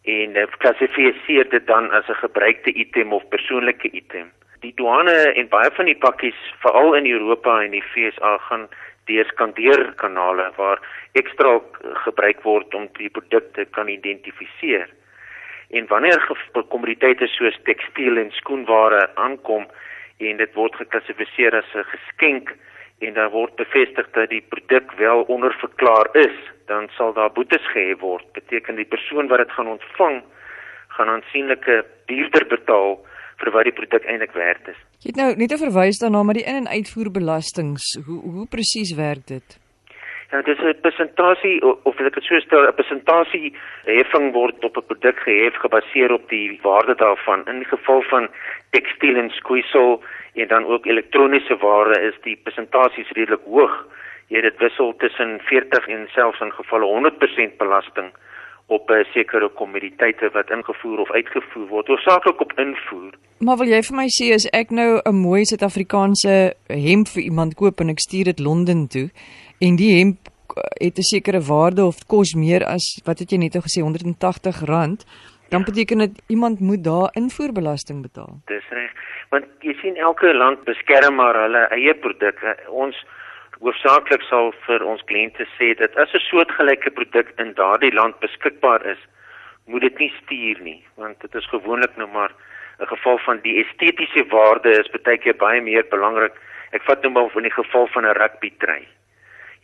en 0.06 0.36
uh, 0.36 0.46
klassifiseer 0.58 1.50
dit 1.50 1.68
dan 1.68 1.92
as 1.92 2.08
'n 2.08 2.22
gebruikte 2.26 2.72
item 2.74 3.14
of 3.14 3.28
persoonlike 3.28 3.90
item. 3.92 4.32
Die 4.60 4.74
douane 4.76 5.18
en 5.34 5.48
baie 5.48 5.72
van 5.72 5.86
die 5.86 5.98
pakkies, 5.98 6.40
veral 6.60 6.94
in 6.94 7.08
Europa 7.12 7.62
en 7.62 7.72
die 7.72 7.84
VSA 7.94 8.38
gaan 8.38 8.68
deur 9.06 9.26
skandeerkanale 9.26 10.52
waar 10.56 10.80
ekstra 11.12 11.60
gebruik 12.06 12.42
word 12.42 12.74
om 12.74 12.88
die 12.98 13.10
produkte 13.10 13.66
kan 13.66 13.88
identifiseer. 13.88 14.90
En 15.70 15.88
wanneer 15.88 16.38
kommoditeite 16.70 17.28
soos 17.28 17.58
tekstiel 17.64 18.18
en 18.18 18.32
skoenware 18.32 19.10
aankom 19.16 19.68
en 20.18 20.38
dit 20.38 20.54
word 20.54 20.76
geklassifiseer 20.76 21.56
as 21.56 21.74
'n 21.76 21.84
geskenk 21.84 22.56
en 23.00 23.14
dan 23.14 23.32
word 23.32 23.56
bevestig 23.56 24.08
dat 24.12 24.30
die 24.30 24.42
produk 24.42 24.92
wel 24.98 25.22
onderverklaar 25.22 26.10
is, 26.14 26.38
dan 26.68 26.88
sal 26.98 27.14
daar 27.14 27.32
boetes 27.32 27.66
gehef 27.74 28.00
word. 28.00 28.26
Beteken 28.34 28.76
die 28.76 28.86
persoon 28.86 29.28
wat 29.28 29.38
dit 29.38 29.52
gaan 29.52 29.68
ontvang, 29.68 30.24
gaan 30.88 31.10
aansienlike 31.10 31.86
duurder 32.06 32.48
betaal 32.48 33.06
vir 33.38 33.52
wat 33.52 33.64
die 33.64 33.76
produk 33.76 34.06
eintlik 34.06 34.32
werd 34.32 34.68
is. 34.68 34.80
Jy 35.04 35.12
het 35.12 35.20
nou 35.20 35.36
net 35.36 35.54
verwys 35.60 36.00
daarna 36.00 36.24
maar 36.24 36.34
die 36.34 36.48
in- 36.48 36.56
en 36.56 36.68
uitvoerbelastings. 36.68 38.00
Hoe 38.06 38.22
hoe 38.22 38.48
presies 38.48 38.96
werk 38.96 39.28
dit? 39.28 39.65
Ja, 40.36 40.42
dis 40.42 40.60
'n 40.60 40.82
persentasie 40.82 41.58
of 41.90 42.00
ek 42.00 42.14
dit 42.14 42.24
so 42.24 42.40
stel, 42.40 42.68
'n 42.68 42.74
persentasie 42.76 43.54
heffing 43.86 44.34
word 44.34 44.64
op 44.68 44.78
'n 44.78 44.88
produk 44.92 45.18
gehef 45.20 45.56
gebaseer 45.56 46.12
op 46.12 46.30
die 46.30 46.60
waarde 46.62 46.96
daarvan. 46.96 47.46
In 47.48 47.64
geval 47.66 48.02
van 48.02 48.28
tekstiel 48.70 49.16
en 49.16 49.30
skoeisel 49.30 50.04
en 50.34 50.48
dan 50.48 50.66
ook 50.66 50.86
elektroniese 50.86 51.58
ware 51.58 52.02
is 52.10 52.18
die 52.24 52.36
persentasies 52.44 53.12
redelik 53.12 53.46
hoog. 53.46 53.88
Jy 54.28 54.42
dit 54.42 54.58
wissel 54.58 54.96
tussen 54.98 55.40
40 55.40 55.88
en 55.88 56.08
selfs 56.08 56.42
in 56.42 56.52
gevalle 56.52 56.86
100% 56.86 57.58
belasting 57.58 58.12
op 58.68 58.90
'n 58.90 59.06
sekere 59.14 59.50
kommoditeite 59.50 60.30
wat 60.34 60.50
ingevoer 60.50 61.00
of 61.00 61.12
uitgevoer 61.12 61.68
word, 61.68 61.88
hoofsaaklik 61.88 62.42
op 62.42 62.54
invoer. 62.56 63.14
Maar 63.40 63.58
wil 63.58 63.68
jy 63.68 63.82
vir 63.82 63.96
my 63.96 64.08
sê 64.08 64.34
as 64.34 64.50
ek 64.52 64.70
nou 64.70 65.00
'n 65.04 65.16
mooi 65.16 65.46
Suid-Afrikaanse 65.46 66.54
hemp 66.68 67.08
vir 67.08 67.24
iemand 67.24 67.54
koop 67.54 67.80
en 67.80 67.90
ek 67.90 68.00
stuur 68.00 68.24
dit 68.24 68.40
Londen 68.40 68.88
toe 68.88 69.10
en 69.60 69.76
die 69.76 69.98
hemp 70.00 70.18
het 70.80 70.98
'n 70.98 71.10
sekere 71.14 71.42
waarde 71.42 71.86
of 71.86 72.06
kos 72.08 72.34
meer 72.34 72.64
as 72.66 73.02
wat 73.06 73.20
het 73.20 73.32
jy 73.32 73.38
net 73.38 73.56
gesê 73.56 73.82
R180, 73.82 75.06
dan 75.50 75.64
beteken 75.64 75.98
dit 75.98 76.22
iemand 76.28 76.60
moet 76.60 76.84
daar 76.84 77.10
invoerbelasting 77.14 78.02
betaal. 78.02 78.42
Dis 78.46 78.70
reg. 78.70 78.92
Want 79.30 79.46
jy 79.60 79.74
sien 79.82 79.96
elke 79.96 80.34
land 80.34 80.64
beskerm 80.64 81.16
maar 81.16 81.36
hulle 81.36 81.68
eie 81.70 81.94
produkte. 81.94 82.58
Ons 82.70 83.06
hoofsaaklik 83.60 84.22
sal 84.22 84.54
vir 84.66 84.84
ons 84.84 85.04
kliënte 85.10 85.48
sê 85.58 85.74
dat 85.78 85.96
as 85.96 86.14
'n 86.14 86.20
soortgelyke 86.30 86.92
produk 86.92 87.34
in 87.38 87.54
daardie 87.54 87.94
land 87.94 88.20
beskikbaar 88.20 88.86
is, 88.86 89.02
moet 89.66 89.82
dit 89.82 89.98
nie 90.00 90.14
stuur 90.22 90.60
nie, 90.62 90.84
want 90.96 91.22
dit 91.22 91.36
is 91.36 91.48
gewoonlik 91.50 91.98
nou 91.98 92.08
maar 92.08 92.32
'n 92.80 92.88
geval 92.88 93.18
van 93.18 93.40
die 93.44 93.64
estetiese 93.64 94.26
waarde 94.30 94.70
is 94.70 94.92
baie 95.04 95.18
keer 95.18 95.36
baie 95.36 95.62
meer 95.62 95.86
belangrik. 95.90 96.34
Ek 96.72 96.82
vat 96.82 97.02
nou 97.02 97.12
maar 97.14 97.36
in 97.36 97.44
die 97.44 97.62
geval 97.62 97.88
van 97.88 98.06
'n 98.06 98.18
rugbytry. 98.18 98.88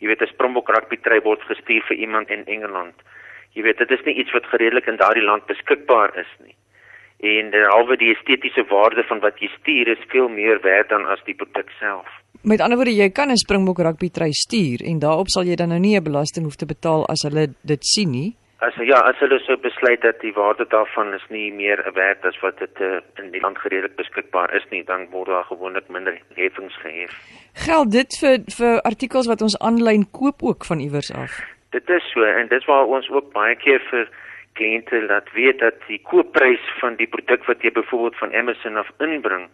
Jy 0.02 0.08
weet 0.10 0.22
'n 0.22 0.32
Springbok 0.34 0.68
rugbytry 0.74 1.20
word 1.22 1.42
gestuur 1.46 1.82
vir 1.88 1.96
iemand 1.96 2.30
in 2.30 2.42
Engeland. 2.46 2.94
Jy 3.54 3.62
weet 3.62 3.78
dit 3.78 3.90
is 3.90 4.04
nie 4.04 4.18
iets 4.18 4.32
wat 4.32 4.50
gereedelik 4.50 4.86
in 4.90 4.96
daardie 4.96 5.22
land 5.22 5.46
beskikbaar 5.46 6.10
is 6.18 6.32
nie. 6.42 6.56
En 7.22 7.50
derhalwe 7.50 7.96
die 7.96 8.10
estetiese 8.10 8.64
waarde 8.68 9.04
van 9.06 9.20
wat 9.20 9.38
jy 9.38 9.48
stuur 9.60 9.88
is 9.88 10.08
veel 10.08 10.28
meer 10.28 10.58
werd 10.62 10.88
dan 10.88 11.06
as 11.06 11.22
die 11.24 11.34
produk 11.34 11.70
self. 11.78 12.08
Met 12.42 12.60
ander 12.60 12.76
woorde, 12.76 12.96
jy 12.96 13.10
kan 13.10 13.30
'n 13.30 13.36
Springbok 13.36 13.78
rugby 13.78 14.08
try 14.08 14.32
stuur 14.32 14.82
en 14.82 14.98
daarop 14.98 15.28
sal 15.28 15.44
jy 15.44 15.54
dan 15.54 15.68
nou 15.68 15.78
nie 15.78 15.96
'n 15.96 16.02
belasting 16.02 16.44
hoef 16.44 16.56
te 16.56 16.66
betaal 16.66 17.06
as 17.06 17.22
hulle 17.22 17.54
dit 17.62 17.84
sien 17.84 18.10
nie. 18.10 18.34
As 18.62 18.76
ja, 18.78 19.00
as 19.10 19.18
hulle 19.18 19.40
sou 19.42 19.56
besluit 19.58 20.04
dat 20.06 20.20
die 20.22 20.30
waarde 20.36 20.64
daarvan 20.70 21.08
is 21.16 21.24
nie 21.34 21.48
meer 21.52 21.80
werd 21.96 22.22
as 22.28 22.36
wat 22.44 22.60
dit 22.62 22.80
uh, 22.80 23.00
in 23.18 23.32
die 23.34 23.40
land 23.42 23.58
redelik 23.64 23.96
beskikbaar 23.98 24.54
is 24.54 24.66
nie, 24.70 24.84
dan 24.86 25.08
word 25.10 25.32
daar 25.32 25.48
gewoonlik 25.48 25.88
minder 25.90 26.14
heffings 26.36 26.76
gehef. 26.84 27.16
Geld 27.64 27.90
dit 27.90 28.18
vir 28.20 28.38
vir 28.58 28.78
artikels 28.86 29.26
wat 29.32 29.42
ons 29.42 29.58
aanlyn 29.58 30.06
koop 30.18 30.46
ook 30.46 30.68
van 30.70 30.84
iewers 30.84 31.10
af? 31.24 31.40
Dit 31.74 31.90
is 31.90 32.06
so 32.14 32.22
en 32.22 32.52
dis 32.54 32.68
waar 32.70 32.86
ons 32.86 33.10
ook 33.10 33.32
baie 33.34 33.58
keer 33.64 33.82
vir 33.90 34.06
kliënte 34.60 35.02
laat 35.10 35.34
weet 35.34 35.58
dat 35.58 35.82
die 35.88 35.98
koopprys 36.06 36.64
van 36.78 36.94
die 37.02 37.10
produk 37.10 37.50
wat 37.50 37.66
jy 37.66 37.74
byvoorbeeld 37.74 38.18
van 38.22 38.34
Amazon 38.44 38.76
af 38.76 38.94
inbring, 39.02 39.48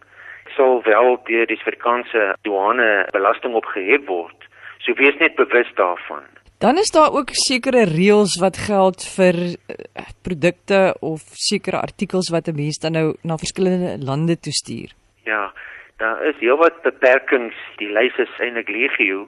sal 0.55 0.83
wel 0.85 1.17
deur 1.25 1.49
die 1.49 1.57
Suid-Afrikaanse 1.57 2.33
douane 2.45 2.89
belasting 3.15 3.57
opgehef 3.57 4.05
word. 4.05 4.49
So 4.85 4.93
wees 5.01 5.17
net 5.17 5.35
bewus 5.35 5.71
daarvan. 5.81 6.29
Dan 6.59 6.77
is 6.77 6.91
daar 6.91 7.11
ook 7.17 7.29
sekere 7.31 7.83
reëls 7.87 8.33
wat 8.43 8.57
geld 8.57 9.03
vir 9.15 9.37
uh, 9.43 10.07
produkte 10.27 10.79
of 10.99 11.21
sekere 11.49 11.79
artikels 11.79 12.29
wat 12.35 12.47
'n 12.47 12.55
mens 12.55 12.79
dan 12.83 12.91
nou 12.91 13.15
na 13.23 13.37
verskillende 13.37 13.93
lande 14.09 14.35
toe 14.39 14.51
stuur. 14.51 14.89
Ja, 15.23 15.53
daar 15.97 16.25
is 16.25 16.35
heelwat 16.39 16.81
beperkings. 16.81 17.55
Die 17.77 17.91
lys 17.91 18.17
is 18.17 18.39
eintlik 18.39 18.69
legio. 18.69 19.27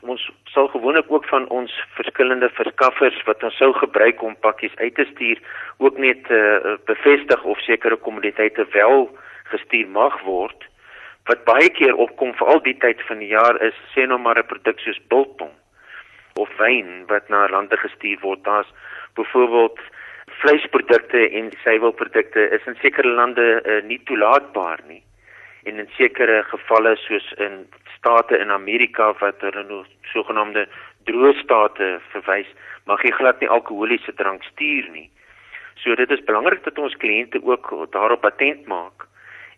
Ons 0.00 0.30
sal 0.44 0.68
gewoonlik 0.68 1.06
ook 1.08 1.24
van 1.24 1.48
ons 1.48 1.72
verskillende 1.94 2.50
verskaffers 2.50 3.22
wat 3.22 3.42
ons 3.42 3.56
sou 3.56 3.72
gebruik 3.72 4.22
om 4.22 4.36
pakkies 4.36 4.76
uit 4.76 4.94
te 4.94 5.06
stuur, 5.14 5.38
ook 5.78 5.98
net 5.98 6.30
uh, 6.30 6.74
bevestig 6.84 7.44
of 7.44 7.58
sekere 7.58 7.96
kommoditeite 7.96 8.66
wel 8.70 9.18
gestuur 9.44 9.88
mag 9.88 10.22
word. 10.22 10.64
Wat 11.24 11.44
baie 11.44 11.70
keer 11.70 11.94
opkom 11.94 12.34
veral 12.34 12.62
die 12.62 12.78
tyd 12.78 13.02
van 13.06 13.18
die 13.18 13.30
jaar 13.30 13.62
is 13.62 13.74
sê 13.94 14.06
nou 14.06 14.18
maar 14.18 14.38
'n 14.38 14.46
produk 14.46 14.78
soos 14.78 15.00
biltong 15.08 15.54
of 16.34 16.50
wyn 16.58 17.04
wat 17.06 17.28
na 17.28 17.46
lande 17.48 17.76
gestuur 17.76 18.18
word. 18.20 18.44
Daar's 18.44 18.70
byvoorbeeld 19.14 19.80
vleisprodukte 20.26 21.30
en 21.30 21.50
suiwelprodukte 21.62 22.48
is 22.50 22.66
in 22.66 22.78
sekere 22.82 23.08
lande 23.08 23.62
uh, 23.62 23.82
nie 23.86 24.00
toelaatbaar 24.04 24.80
nie. 24.88 25.02
En 25.64 25.78
in 25.78 25.88
sekere 25.96 26.42
gevalle 26.50 26.96
soos 26.96 27.32
in 27.38 27.64
state 27.96 28.38
in 28.38 28.50
Amerika 28.50 29.12
wat 29.20 29.40
hulle 29.46 29.64
nou 29.68 29.84
sogenaamde 30.12 30.66
droë 31.08 31.32
state 31.40 31.98
verwys, 32.12 32.50
mag 32.90 33.02
jy 33.04 33.14
glad 33.16 33.40
nie 33.40 33.48
alkoholiese 33.48 34.12
drank 34.18 34.44
stuur 34.50 34.90
nie. 34.92 35.08
So 35.80 35.94
dit 35.94 36.10
is 36.10 36.24
belangrik 36.26 36.64
dat 36.64 36.78
ons 36.78 36.96
kliënte 37.00 37.40
ook 37.44 37.70
daarop 37.92 38.24
attent 38.24 38.66
maak. 38.66 39.06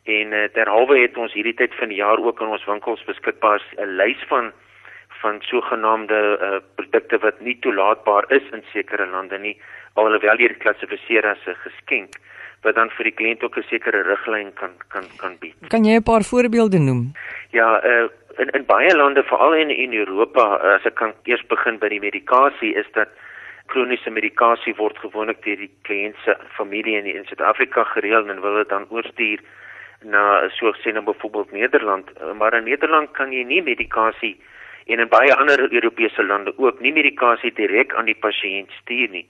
En 0.05 0.33
uh, 0.33 0.47
derhalwe 0.55 1.01
het 1.01 1.17
ons 1.19 1.35
hierdie 1.35 1.57
tyd 1.57 1.75
van 1.81 1.91
die 1.91 1.99
jaar 1.99 2.21
ook 2.23 2.41
in 2.41 2.53
ons 2.55 2.69
winkels 2.69 3.03
beskikbaar 3.09 3.63
'n 3.81 3.97
lys 3.99 4.23
van 4.29 4.53
van 5.21 5.41
sogenaamde 5.41 6.21
uh, 6.41 6.59
produkte 6.75 7.19
wat 7.19 7.41
nie 7.41 7.57
toelaatbaar 7.61 8.25
is 8.29 8.43
in 8.53 8.63
sekere 8.73 9.07
lande 9.07 9.39
nie, 9.39 9.57
alhoewel 9.95 10.37
hier 10.37 10.55
geklassifiseer 10.57 11.27
as 11.27 11.47
'n 11.47 11.57
geskenk 11.65 12.19
wat 12.63 12.75
dan 12.75 12.91
vir 12.97 13.05
die 13.05 13.17
kliënt 13.19 13.43
ook 13.45 13.57
'n 13.57 13.69
sekere 13.69 14.03
riglyn 14.03 14.53
kan 14.55 14.73
kan 14.89 15.05
kan 15.17 15.37
bied. 15.41 15.55
Kan 15.69 15.85
jy 15.85 15.97
'n 15.97 16.03
paar 16.03 16.23
voorbeelde 16.23 16.79
noem? 16.79 17.13
Ja, 17.51 17.85
uh, 17.85 18.09
in 18.39 18.49
in 18.49 18.65
baie 18.65 18.97
lande, 18.97 19.23
veral 19.23 19.55
in 19.55 19.71
in 19.71 19.93
Europa, 19.95 20.45
uh, 20.57 20.75
as 20.75 20.85
ek 20.85 20.95
kan 20.95 21.13
eers 21.25 21.47
begin 21.47 21.79
by 21.79 21.89
die 21.89 22.01
medikasie, 22.01 22.75
is 22.75 22.87
dat 22.93 23.09
kroniese 23.67 24.11
medikasie 24.11 24.75
word 24.75 24.99
gewoonlik 24.99 25.43
deur 25.45 25.57
die 25.57 25.71
kliënt 25.83 26.17
se 26.25 26.37
familie 26.57 26.97
in 26.99 27.07
in 27.07 27.25
Suid-Afrika 27.25 27.85
gereël 27.85 28.29
en 28.29 28.41
wil 28.41 28.57
dit 28.57 28.69
dan 28.69 28.87
oorstuur 28.89 29.41
na 30.03 30.49
so 30.49 30.73
sê 30.73 30.93
nou 30.93 31.05
byvoorbeeld 31.05 31.53
Nederland, 31.53 32.11
maar 32.39 32.55
in 32.55 32.65
Nederland 32.65 33.11
kan 33.13 33.33
jy 33.33 33.43
nie 33.45 33.63
medikasie 33.63 34.37
en 34.87 34.99
in 34.99 35.09
baie 35.09 35.35
ander 35.35 35.73
Europese 35.73 36.25
lande 36.25 36.53
ook 36.57 36.81
nie 36.81 36.93
medikasie 36.93 37.53
direk 37.53 37.95
aan 37.95 38.05
die 38.05 38.19
pasiënt 38.27 38.71
stuur 38.81 39.09
nie. 39.11 39.27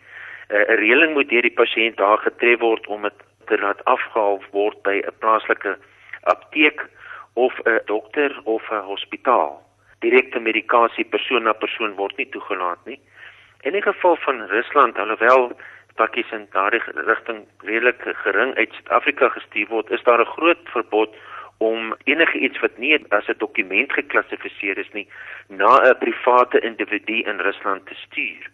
'n 0.48 0.78
Reëling 0.82 1.12
moet 1.14 1.28
deur 1.28 1.42
die 1.42 1.58
pasiënt 1.62 1.96
daar 1.96 2.18
getref 2.18 2.58
word 2.60 2.86
om 2.86 3.02
dit 3.02 3.18
te 3.46 3.58
laat 3.58 3.84
afgehaal 3.84 4.42
word 4.50 4.82
by 4.82 5.02
'n 5.02 5.18
plaaslike 5.18 5.78
apteek 6.22 6.86
of 7.34 7.52
'n 7.64 7.80
dokter 7.86 8.40
of 8.44 8.62
'n 8.70 8.84
hospitaal. 8.92 9.66
direkte 10.00 10.40
medikasie 10.40 11.04
persoon 11.04 11.46
na 11.48 11.52
persoon 11.52 11.96
word 12.00 12.16
nie 12.20 12.28
toegelaat 12.34 12.82
nie. 12.84 12.98
In 13.66 13.72
die 13.72 13.82
geval 13.82 14.16
van 14.26 14.42
Rusland, 14.52 14.98
alhoewel 14.98 15.50
pakkies 15.96 16.32
in 16.36 16.46
daardie 16.52 16.82
rigting 17.08 17.44
redelik 17.64 18.02
gering 18.22 18.54
uit 18.54 18.74
Suid-Afrika 18.76 19.30
gestuur 19.38 19.68
word, 19.72 19.90
is 19.90 20.04
daar 20.04 20.20
'n 20.20 20.34
groot 20.36 20.62
verbod 20.74 21.16
om 21.58 21.94
enige 22.04 22.38
iets 22.38 22.60
wat 22.60 22.78
nie 22.78 22.94
as 23.08 23.28
'n 23.28 23.38
dokument 23.38 23.92
geklassifiseer 23.92 24.78
is 24.78 24.92
nie 24.92 25.08
na 25.48 25.72
'n 25.80 25.98
private 25.98 26.60
individu 26.60 27.22
in 27.22 27.40
Rusland 27.40 27.86
te 27.86 27.94
stuur. 27.94 28.50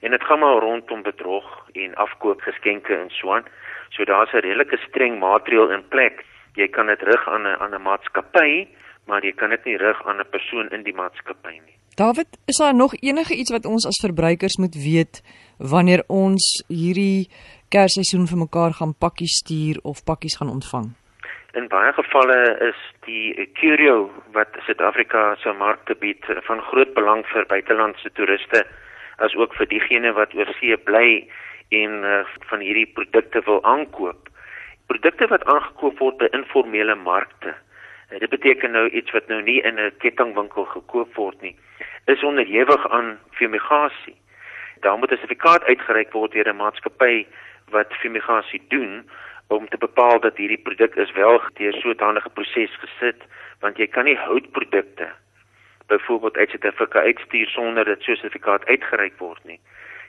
En 0.00 0.10
dit 0.10 0.24
gaan 0.24 0.38
maar 0.38 0.58
rondom 0.58 1.02
bedrog 1.02 1.68
en 1.72 1.94
afkoop 1.94 2.40
geskenke 2.40 2.94
en 2.94 3.10
so 3.10 3.32
aan. 3.32 3.44
So 3.88 4.04
daar's 4.04 4.32
'n 4.32 4.36
redelike 4.36 4.76
streng 4.76 5.18
maatreël 5.18 5.70
in 5.70 5.88
plek. 5.88 6.24
Jy 6.54 6.68
kan 6.68 6.86
dit 6.86 7.02
rig 7.02 7.28
aan 7.28 7.42
'n 7.42 7.56
aan 7.60 7.74
'n 7.74 7.82
maatskappy, 7.82 8.68
maar 9.04 9.24
jy 9.24 9.32
kan 9.32 9.50
dit 9.50 9.64
nie 9.64 9.76
rig 9.76 10.06
aan 10.06 10.20
'n 10.20 10.30
persoon 10.30 10.68
in 10.68 10.82
die 10.82 10.94
maatskappy 10.94 11.60
nie. 11.66 11.76
David, 11.94 12.26
is 12.44 12.56
daar 12.56 12.74
nog 12.74 12.94
enige 12.94 13.34
iets 13.34 13.50
wat 13.50 13.64
ons 13.64 13.86
as 13.86 14.00
verbruikers 14.02 14.56
moet 14.56 14.74
weet 14.74 15.22
wanneer 15.58 16.04
ons 16.06 16.64
hierdie 16.68 17.28
Kersseisoen 17.68 18.26
vir 18.26 18.38
mekaar 18.38 18.72
gaan 18.72 18.94
pakkies 18.94 19.38
stuur 19.38 19.78
of 19.82 20.04
pakkies 20.04 20.36
gaan 20.36 20.50
ontvang? 20.50 21.05
In 21.56 21.70
baie 21.72 21.92
gevalle 21.96 22.40
is 22.60 22.80
die 23.06 23.32
curio 23.56 24.10
wat 24.34 24.58
Suid-Afrika 24.66 25.20
se 25.40 25.54
markte 25.56 25.94
bied 25.96 26.26
van 26.44 26.60
groot 26.68 26.92
belang 26.92 27.22
vir 27.30 27.46
buitelandse 27.48 28.10
toeriste 28.18 28.60
as 29.24 29.36
ook 29.40 29.54
vir 29.56 29.70
diegene 29.70 30.12
wat 30.18 30.34
oor 30.36 30.52
see 30.58 30.76
bly 30.90 31.22
en 31.78 31.94
uh, 32.04 32.18
van 32.50 32.60
hierdie 32.60 32.84
produkte 32.98 33.40
wil 33.48 33.62
aankoop. 33.64 34.28
Produkte 34.92 35.30
wat 35.32 35.46
aangekoop 35.48 36.02
word 36.04 36.18
by 36.20 36.28
informele 36.36 36.98
markte. 37.06 37.54
Uh, 37.56 38.20
dit 38.20 38.28
beteken 38.36 38.76
nou 38.76 38.84
iets 38.92 39.16
wat 39.16 39.32
nou 39.32 39.40
nie 39.40 39.62
in 39.64 39.80
'n 39.80 39.96
kettingwinkel 40.04 40.68
gekoop 40.76 41.16
word 41.16 41.40
nie, 41.40 41.56
is 42.04 42.22
onderhewig 42.32 42.90
aan 42.90 43.16
fumigasie. 43.40 44.18
Daar 44.84 44.98
moet 44.98 45.10
'n 45.10 45.24
sertifikaat 45.24 45.64
uitgereik 45.64 46.12
word 46.12 46.36
deur 46.36 46.52
'n 46.52 46.60
maatskappy 46.60 47.24
wat 47.72 47.96
fumigasie 48.04 48.60
doen 48.68 49.08
om 49.48 49.68
te 49.68 49.78
bepaal 49.78 50.20
dat 50.20 50.36
hierdie 50.36 50.62
produk 50.62 50.94
is 50.94 51.12
wel 51.12 51.40
deur 51.54 51.72
so 51.72 51.88
'n 51.88 51.96
danige 51.96 52.28
proses 52.28 52.78
gesit, 52.82 53.22
want 53.60 53.76
jy 53.76 53.86
kan 53.86 54.04
nie 54.04 54.18
houtprodukte 54.18 55.08
byvoorbeeld 55.86 56.36
uit 56.36 56.50
Suid-Afrika 56.50 57.00
uitstuur 57.00 57.48
sonder 57.48 57.84
dat 57.84 58.02
so 58.02 58.12
'n 58.12 58.16
sertifikaat 58.16 58.66
uitgereik 58.66 59.18
word 59.18 59.44
nie. 59.44 59.60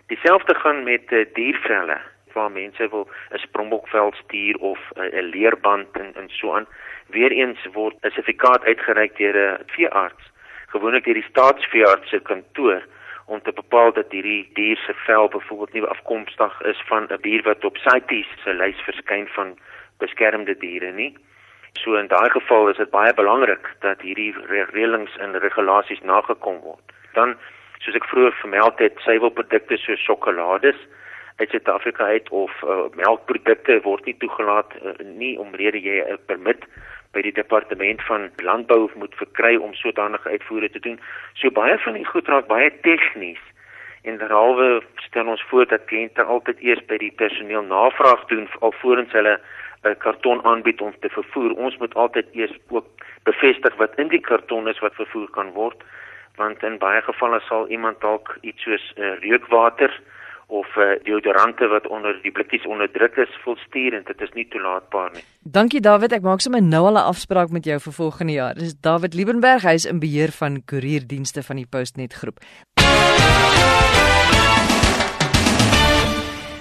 Dieselfde 0.07 0.55
gaan 0.55 0.83
met 0.83 1.11
uh, 1.11 1.25
diervelle 1.33 1.97
waar 2.33 2.51
mense 2.51 2.89
wil 2.89 3.09
'n 3.31 3.37
springbokvel 3.37 4.13
stuur 4.23 4.55
of 4.57 4.79
'n 4.95 5.01
uh, 5.01 5.29
leerband 5.33 5.91
en 5.91 6.15
en 6.15 6.29
so 6.29 6.53
aan. 6.53 6.67
Weereens 7.07 7.65
word 7.73 7.95
'n 8.01 8.09
sertifikaat 8.09 8.63
uitgereik 8.63 9.17
deur 9.17 9.35
'n 9.35 9.63
veearts, 9.65 10.31
gewoonlik 10.67 11.03
deur 11.03 11.13
die 11.13 11.29
staatsveearts 11.29 12.09
se 12.09 12.19
kantoor 12.19 12.81
om 13.27 13.41
te 13.41 13.51
bepaal 13.51 13.93
dat 13.93 14.11
hierdie 14.15 14.49
dier 14.55 14.77
se 14.77 14.93
vel 15.05 15.27
byvoorbeeld 15.27 15.73
nie 15.73 15.83
afkomstig 15.83 16.61
is 16.71 16.81
van 16.87 17.07
'n 17.11 17.21
dier 17.21 17.43
wat 17.43 17.65
op 17.65 17.77
CITES 17.77 18.29
se 18.43 18.53
lys 18.53 18.79
verskyn 18.89 19.27
van 19.27 19.57
beskermde 19.97 20.57
diere 20.57 20.91
nie. 20.91 21.17
So 21.81 21.95
in 21.95 22.07
daai 22.07 22.29
geval 22.29 22.69
is 22.69 22.77
dit 22.77 22.89
baie 22.89 23.13
belangrik 23.13 23.75
dat 23.79 24.01
hierdie 24.01 24.33
reëlings 24.49 25.17
en 25.17 25.39
regulasies 25.39 26.01
nagekom 26.01 26.59
word. 26.59 26.93
Dan 27.13 27.37
soos 27.79 27.95
ek 27.95 28.09
vroeër 28.11 28.33
vermeld 28.41 28.79
het, 28.79 28.99
suiwelprodukte 29.05 29.77
soos 29.77 30.03
sjokolades 30.03 30.79
uit 31.37 31.49
Suid-Afrika 31.49 32.03
uit 32.03 32.29
of 32.29 32.51
uh, 32.63 32.87
melkprodukte 32.95 33.79
word 33.83 34.05
nie 34.05 34.17
toegelaat 34.17 34.73
uh, 34.81 34.93
nie 35.05 35.35
omrede 35.39 35.81
jy 35.81 36.01
'n 36.01 36.17
permit 36.25 36.65
by 37.17 37.25
die 37.25 37.33
departement 37.33 38.01
van 38.05 38.29
landbou 38.45 38.85
moet 39.01 39.15
verkry 39.17 39.55
om 39.57 39.73
sodanige 39.73 40.29
uitvoere 40.29 40.69
te 40.69 40.81
doen. 40.85 40.99
So 41.41 41.49
baie 41.51 41.77
van 41.81 41.97
die 41.97 42.05
goed 42.05 42.29
raak 42.29 42.49
baie 42.51 42.69
tegnies 42.85 43.41
en 44.07 44.19
derhalwe 44.21 44.81
stel 45.07 45.27
ons 45.33 45.43
voor 45.49 45.65
dat 45.67 45.87
kliënte 45.89 46.23
altyd 46.23 46.61
eers 46.63 46.83
by 46.87 46.99
die 47.01 47.13
personeel 47.21 47.65
navraag 47.67 48.27
doen 48.31 48.45
alvorens 48.59 49.11
hulle 49.17 49.39
'n 49.83 49.97
karton 50.03 50.43
aanbied 50.45 50.81
om 50.81 50.93
te 50.99 51.09
vervoer. 51.09 51.51
Ons 51.57 51.77
moet 51.77 51.93
altyd 51.95 52.27
eers 52.33 52.55
ook 52.69 52.85
bevestig 53.23 53.75
wat 53.75 53.97
in 53.97 54.07
die 54.07 54.21
karton 54.29 54.67
is 54.67 54.79
wat 54.79 54.95
vervoer 54.95 55.29
kan 55.31 55.51
word 55.53 55.83
want 56.37 56.63
in 56.63 56.77
baie 56.77 57.01
gevalle 57.01 57.39
sal 57.49 57.67
iemand 57.67 58.01
dalk 58.01 58.37
iets 58.41 58.63
soos 58.63 58.93
uh, 58.95 59.17
reukwater 59.23 59.93
of 60.47 60.67
uh, 60.77 60.95
deodorante 61.03 61.67
wat 61.67 61.87
onder 61.87 62.19
die 62.23 62.31
blikkies 62.31 62.65
onderdruk 62.65 63.17
is 63.17 63.39
volstuur 63.43 63.97
en 63.97 64.03
dit 64.07 64.21
is 64.21 64.33
nie 64.33 64.47
toelaatbaar 64.47 65.11
nie. 65.13 65.23
Dankie 65.41 65.81
David, 65.83 66.15
ek 66.15 66.23
maak 66.23 66.43
sommer 66.43 66.63
nou 66.63 66.85
al 66.87 66.99
'n 66.99 67.09
afspraak 67.11 67.51
met 67.51 67.65
jou 67.65 67.79
vir 67.79 67.93
volgende 67.93 68.33
jaar. 68.33 68.55
Dis 68.55 68.79
David 68.79 69.13
Liebenberg, 69.13 69.63
hy 69.63 69.75
is 69.75 69.85
in 69.85 69.99
beheer 69.99 70.31
van 70.31 70.63
koerierdienste 70.65 71.43
van 71.43 71.55
die 71.55 71.67
Postnet 71.67 72.13
groep. 72.13 72.39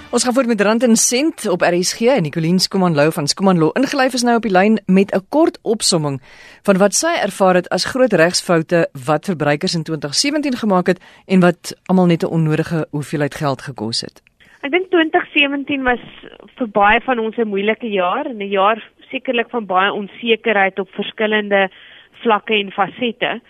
Ons 0.07 0.23
gaan 0.23 0.33
voort 0.33 0.47
met 0.47 0.61
Rand 0.61 0.83
en 0.83 0.95
Sent 0.95 1.49
op 1.49 1.61
RSG 1.61 2.01
en 2.01 2.21
Nicoline 2.21 2.59
Skumanlou 2.59 3.11
van 3.11 3.27
Skumanlou 3.27 3.71
ingelyf 3.73 4.13
is 4.13 4.23
nou 4.23 4.37
op 4.39 4.45
die 4.47 4.51
lyn 4.51 4.79
met 4.85 5.11
'n 5.11 5.25
kort 5.29 5.59
opsomming 5.63 6.21
van 6.63 6.77
wat 6.77 6.93
sy 6.93 7.11
ervaar 7.27 7.55
het 7.55 7.69
as 7.69 7.85
groot 7.85 8.13
regsfoute 8.13 8.87
wat 9.05 9.25
verbruikers 9.25 9.75
in 9.75 9.83
2017 9.83 10.55
gemaak 10.55 10.87
het 10.87 10.99
en 11.25 11.39
wat 11.39 11.75
almal 11.85 12.05
net 12.05 12.23
'n 12.23 12.33
onnodige 12.37 12.87
hoeveelheid 12.91 13.35
geld 13.35 13.61
gekos 13.61 14.01
het. 14.01 14.21
Ek 14.61 14.71
dink 14.71 14.89
2017 14.89 15.83
was 15.83 15.99
vir 16.55 16.67
baie 16.67 17.01
van 17.01 17.19
ons 17.19 17.37
'n 17.37 17.47
moeilike 17.47 17.89
jaar 17.89 18.25
en 18.25 18.37
'n 18.37 18.49
jaar 18.49 18.89
sekerlik 19.11 19.49
van 19.49 19.65
baie 19.65 19.93
onsekerheid 19.93 20.79
op 20.79 20.89
verskillende 20.89 21.69
vlakke 22.11 22.53
en 22.53 22.71
fasette. 22.71 23.41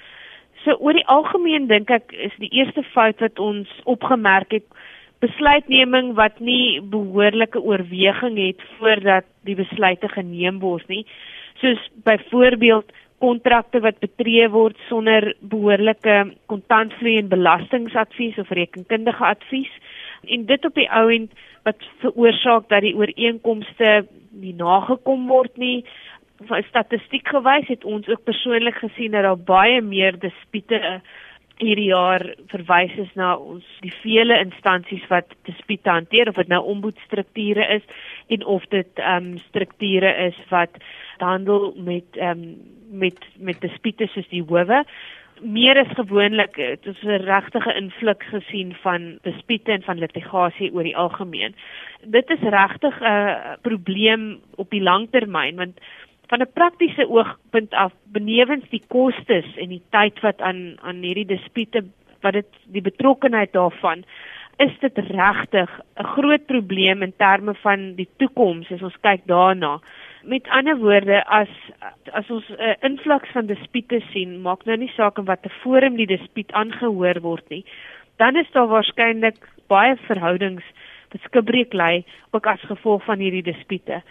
So 0.64 0.72
oor 0.72 0.94
die 0.94 1.08
algemeen 1.08 1.68
dink 1.68 1.90
ek 1.90 2.12
is 2.12 2.34
die 2.38 2.50
eerste 2.50 2.84
fout 2.84 3.20
wat 3.20 3.40
ons 3.40 3.70
opgemerk 3.84 4.52
het 4.52 4.66
besluitneming 5.24 6.14
wat 6.18 6.40
nie 6.40 6.82
behoorlike 6.82 7.62
oorweging 7.62 8.38
het 8.38 8.62
voordat 8.78 9.26
die 9.48 9.56
besluite 9.58 10.10
geneem 10.14 10.60
word 10.62 10.88
nie. 10.88 11.04
Soos 11.62 11.82
byvoorbeeld 12.06 12.92
kontrakte 13.24 13.82
wat 13.82 14.00
betree 14.04 14.46
word 14.54 14.78
sonder 14.90 15.32
behoorlike 15.42 16.18
kontantvloei 16.52 17.18
en 17.18 17.32
belastingadvies 17.32 18.38
of 18.38 18.52
rekenkundige 18.54 19.26
advies 19.26 19.72
en 20.28 20.46
dit 20.46 20.66
op 20.66 20.76
die 20.78 20.90
ou 20.94 21.08
end 21.14 21.34
wat 21.66 21.88
veroorsaak 22.04 22.70
dat 22.70 22.86
die 22.86 22.96
ooreenkomste 22.96 24.06
nie 24.38 24.54
nagekom 24.56 25.26
word 25.28 25.58
nie. 25.58 25.82
Van 26.48 26.62
statistiek 26.70 27.28
gewys 27.34 27.68
het 27.72 27.86
ons 27.86 28.08
ook 28.08 28.24
persoonlik 28.24 28.78
gesien 28.84 29.18
dat 29.18 29.26
daar 29.26 29.40
baie 29.50 29.82
meer 29.82 30.20
dispute 30.22 31.02
hierdie 31.58 31.90
jaar 31.90 32.24
verwys 32.52 32.94
is 33.02 33.10
na 33.18 33.34
ons 33.36 33.66
die 33.82 33.94
vele 34.04 34.38
instansies 34.44 35.04
wat 35.10 35.34
dispute 35.50 35.90
hanteer 35.90 36.30
of 36.30 36.38
dit 36.38 36.52
nou 36.52 36.62
omboedstrukture 36.74 37.66
is 37.78 37.86
en 38.34 38.46
of 38.46 38.66
dit 38.74 39.02
ehm 39.02 39.34
um, 39.34 39.38
strukture 39.50 40.12
is 40.28 40.38
wat 40.54 40.82
handel 41.18 41.74
met 41.76 42.18
ehm 42.18 42.44
um, 42.44 42.58
met 42.92 43.18
met 43.38 43.62
dispute 43.62 44.08
soos 44.14 44.28
die 44.30 44.44
howe. 44.48 44.84
Meer 45.42 45.78
as 45.78 45.94
gewoonlik 45.98 46.56
dit 46.56 46.86
is 46.86 47.04
'n 47.04 47.26
regtige 47.26 47.74
invloed 47.74 48.24
gesien 48.24 48.76
van 48.82 49.20
dispute 49.22 49.72
en 49.72 49.84
van 49.84 50.00
litigasie 50.00 50.74
oor 50.74 50.84
die 50.84 50.98
algemeen. 50.98 51.56
Dit 52.02 52.30
is 52.30 52.42
regtig 52.42 53.02
'n 53.02 53.58
probleem 53.62 54.40
op 54.56 54.70
die 54.70 54.82
langtermyn 54.82 55.56
want 55.56 55.80
van 56.28 56.42
'n 56.42 56.54
praktiese 56.54 57.10
oogpunt 57.10 57.74
af 57.74 57.94
benewens 58.12 58.70
die 58.70 58.84
kostes 58.88 59.48
en 59.58 59.70
die 59.70 59.84
tyd 59.90 60.20
wat 60.20 60.42
aan 60.42 60.78
aan 60.82 61.02
hierdie 61.02 61.26
dispute 61.26 61.84
wat 62.22 62.34
dit 62.34 62.52
die 62.66 62.82
betrokkenheid 62.82 63.52
daarvan 63.52 64.04
is 64.58 64.74
dit 64.80 64.98
regtig 64.98 65.70
'n 65.96 66.04
groot 66.04 66.46
probleem 66.46 67.02
in 67.02 67.14
terme 67.18 67.54
van 67.54 67.96
die 67.96 68.10
toekoms 68.18 68.72
as 68.72 68.82
ons 68.82 69.00
kyk 69.02 69.22
daarna. 69.26 69.80
Met 70.24 70.48
ander 70.50 70.78
woorde 70.78 71.26
as 71.26 71.50
as 72.12 72.30
ons 72.30 72.50
'n 72.50 72.62
uh, 72.62 72.74
invloeks 72.80 73.30
van 73.32 73.46
dispute 73.46 74.02
sien, 74.12 74.42
maak 74.42 74.66
nou 74.66 74.78
nie 74.78 74.92
saak 74.96 75.18
in 75.18 75.26
watter 75.26 75.52
forum 75.62 75.96
die 75.96 76.08
dispuut 76.08 76.52
aangehoor 76.52 77.22
word 77.22 77.50
nie, 77.50 77.66
dan 78.18 78.36
is 78.36 78.52
daar 78.52 78.68
waarskynlik 78.68 79.48
baie 79.68 79.96
verhoudings 79.96 80.64
wat 81.12 81.22
skibreek 81.22 81.74
lê 81.74 82.04
ook 82.32 82.46
as 82.46 82.62
gevolg 82.62 83.04
van 83.04 83.20
hierdie 83.20 83.54
dispute 83.54 84.02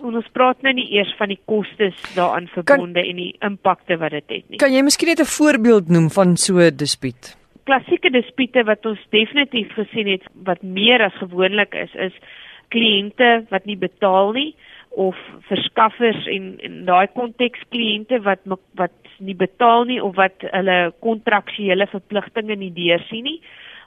ons 0.00 0.28
praat 0.32 0.62
nou 0.62 0.72
nie 0.74 0.88
eers 0.96 1.12
van 1.18 1.28
die 1.28 1.40
kostes 1.44 1.98
daaraan 2.16 2.48
verbonde 2.54 3.02
en 3.04 3.16
die 3.16 3.34
impakte 3.44 3.98
wat 4.00 4.10
dit 4.16 4.24
het 4.28 4.48
nie. 4.48 4.58
Kan 4.62 4.72
jy 4.72 4.82
miskien 4.82 5.08
net 5.08 5.20
'n 5.20 5.34
voorbeeld 5.38 5.88
noem 5.88 6.10
van 6.10 6.36
so 6.36 6.58
'n 6.58 6.76
dispuut? 6.76 7.36
Klassieke 7.64 8.10
dispute 8.10 8.64
wat 8.64 8.86
ons 8.86 8.98
definitief 9.10 9.72
gesien 9.72 10.08
het 10.08 10.22
wat 10.44 10.62
meer 10.62 11.02
as 11.02 11.14
gewoonlik 11.14 11.74
is, 11.74 11.94
is 11.94 12.12
kliënte 12.68 13.46
wat 13.50 13.64
nie 13.64 13.76
betaal 13.76 14.32
nie 14.32 14.54
of 14.88 15.16
verskaffers 15.48 16.26
en 16.26 16.58
in 16.60 16.84
daai 16.84 17.06
konteks 17.14 17.60
kliënte 17.72 18.20
wat 18.22 18.40
wat 18.74 18.92
nie 19.18 19.36
betaal 19.38 19.84
nie 19.84 20.02
of 20.02 20.16
wat 20.16 20.44
hulle 20.52 20.92
kontraktuele 21.00 21.86
verpligtinge 21.86 22.56
nie 22.56 22.72
deursien 22.72 23.24
nie 23.24 23.40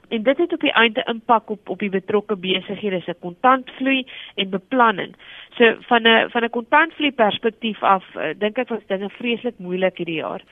en 0.08 0.22
dit 0.22 0.38
het 0.38 0.52
op 0.52 0.60
die 0.60 0.72
einde 0.72 1.04
impak 1.10 1.50
op 1.50 1.68
op 1.68 1.78
die 1.78 1.90
betrokke 1.90 2.36
besighede 2.36 3.00
se 3.00 3.14
kontantvloei 3.20 4.06
en 4.34 4.50
beplanning. 4.50 5.14
So 5.58 5.74
van 5.88 6.02
'n 6.02 6.30
van 6.30 6.44
'n 6.44 6.50
kontantvloei 6.50 7.12
perspektief 7.12 7.82
af, 7.82 8.04
uh, 8.14 8.34
dink 8.38 8.58
ek 8.58 8.68
was 8.68 8.86
dinge 8.86 9.08
vreeslik 9.08 9.58
moeilik 9.58 9.96
hierdie 9.96 10.22
jaar. 10.22 10.42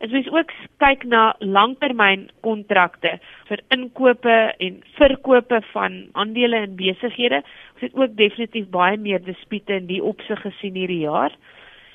As 0.00 0.10
mens 0.10 0.30
ook 0.32 0.52
kyk 0.76 1.04
na 1.04 1.34
langtermynkontrakte 1.38 3.18
vir 3.48 3.60
inkope 3.68 4.54
en 4.58 4.82
verkope 4.96 5.62
van 5.72 6.08
aandele 6.12 6.56
in 6.56 6.76
besighede, 6.76 7.42
ons 7.74 7.80
het 7.80 7.94
ook 7.94 8.16
definitief 8.16 8.68
baie 8.68 8.96
meer 8.96 9.24
dispute 9.24 9.72
in 9.72 9.86
die 9.86 10.02
opsig 10.02 10.40
gesien 10.40 10.74
hierdie 10.74 11.04
jaar. 11.04 11.36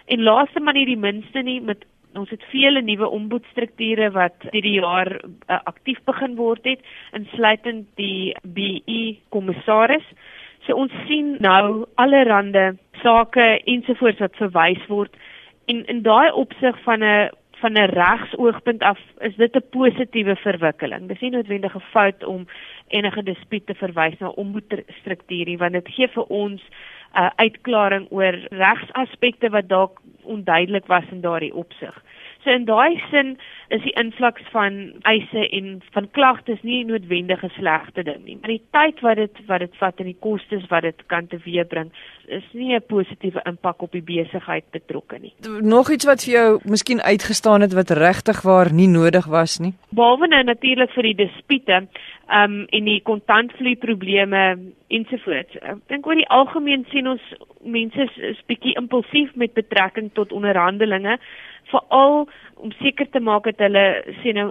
En 0.05 0.21
laaste 0.21 0.59
maar 0.59 0.73
nie 0.73 0.85
die 0.85 0.97
minste 0.97 1.41
nie 1.41 1.61
met 1.61 1.85
ons 2.17 2.29
het 2.29 2.43
vele 2.51 2.81
nuwe 2.81 3.07
omboedstrukture 3.07 4.11
wat 4.11 4.47
hierdie 4.51 4.79
jaar 4.79 5.11
uh, 5.21 5.59
aktief 5.63 5.99
begin 6.05 6.35
word 6.35 6.63
het, 6.63 6.81
insluitend 7.13 7.87
die 7.95 8.35
BE 8.43 9.17
kommissaris. 9.29 10.05
So 10.65 10.75
ons 10.75 10.91
sien 11.07 11.37
nou 11.39 11.85
allerlei 12.01 12.73
sake 13.03 13.47
ensovoorts 13.65 14.19
wat 14.19 14.37
verwys 14.41 14.85
word 14.89 15.15
en 15.69 15.83
in 15.91 16.01
daai 16.05 16.31
opsig 16.31 16.77
van 16.83 17.03
'n 17.03 17.29
van 17.61 17.73
'n 17.73 17.89
regsoogpunt 17.89 18.81
af 18.81 18.99
is 19.19 19.35
dit 19.35 19.55
'n 19.55 19.69
positiewe 19.69 20.35
verwikkeling. 20.35 21.07
Dis 21.07 21.19
nie 21.19 21.29
noodwendig 21.29 21.75
'n 21.75 21.89
fout 21.91 22.23
om 22.23 22.47
enige 22.87 23.23
dispuut 23.23 23.65
te 23.65 23.73
verwys 23.73 24.17
na 24.19 24.29
omboedstruktuur 24.29 25.57
want 25.57 25.73
dit 25.73 25.87
gee 25.87 26.07
vir 26.07 26.23
ons 26.23 26.61
'n 26.61 27.21
uh, 27.21 27.29
uitklaring 27.35 28.07
oor 28.11 28.35
regsaspekte 28.49 29.49
wat 29.49 29.67
dalk 29.69 30.01
onduidelik 30.25 30.87
was 30.87 31.07
in 31.11 31.21
daardie 31.21 31.53
opsig. 31.53 32.03
So 32.45 32.53
in 32.53 32.67
daai 32.69 33.01
sin 33.09 33.37
is 33.73 33.81
die 33.81 33.93
invloeks 33.97 34.45
van 34.53 34.75
eise 35.09 35.47
en 35.57 35.79
van 35.95 36.07
klagtes 36.13 36.61
nie 36.61 36.83
noodwendig 36.85 37.43
'n 37.43 37.49
slegte 37.57 38.03
ding 38.03 38.23
nie. 38.25 38.37
Maar 38.41 38.53
die 38.53 38.61
tyd 38.71 39.01
wat 39.01 39.17
dit 39.17 39.39
wat 39.47 39.59
dit 39.59 39.75
vat 39.81 39.99
en 39.99 40.05
die 40.05 40.19
kostes 40.19 40.67
wat 40.69 40.81
dit 40.81 41.05
kan 41.07 41.27
teweebring, 41.27 41.89
is 42.27 42.43
nie 42.53 42.75
'n 42.75 42.85
positiewe 42.87 43.41
impak 43.45 43.81
op 43.81 43.91
die 43.91 44.01
besigheid 44.01 44.63
betrokke 44.71 45.17
nie. 45.19 45.33
Nog 45.61 45.89
iets 45.89 46.05
wat 46.05 46.23
vir 46.23 46.33
jou 46.33 46.59
miskien 46.63 47.01
uitgestaan 47.01 47.61
het 47.61 47.73
wat 47.73 47.89
regtig 47.89 48.41
waar 48.41 48.73
nie 48.73 48.87
nodig 48.87 49.25
was 49.25 49.59
nie. 49.59 49.73
Behalwe 49.89 50.27
nou 50.27 50.43
natuurlik 50.43 50.91
vir 50.91 51.03
die 51.03 51.15
dispute, 51.15 51.87
ehm 52.27 52.51
um, 52.51 52.65
en 52.69 52.83
die 52.83 53.01
kontantvloei 53.01 53.75
probleme 53.75 54.57
ensovoorts. 54.87 55.57
Ek 55.61 55.77
dink 55.87 56.07
oor 56.07 56.15
die 56.15 56.29
algemeen 56.29 56.85
sien 56.89 57.07
ons 57.07 57.21
mense 57.61 58.01
is, 58.01 58.17
is 58.17 58.41
bietjie 58.49 58.75
impulsief 58.77 59.35
met 59.35 59.53
betrekking 59.53 60.11
tot 60.17 60.33
onderhandelinge 60.33 61.19
veral 61.71 62.27
om 62.55 62.71
seker 62.71 63.09
te 63.09 63.19
maak 63.19 63.47
dat 63.49 63.59
hulle 63.65 63.83
sê 64.21 64.33
nou 64.35 64.47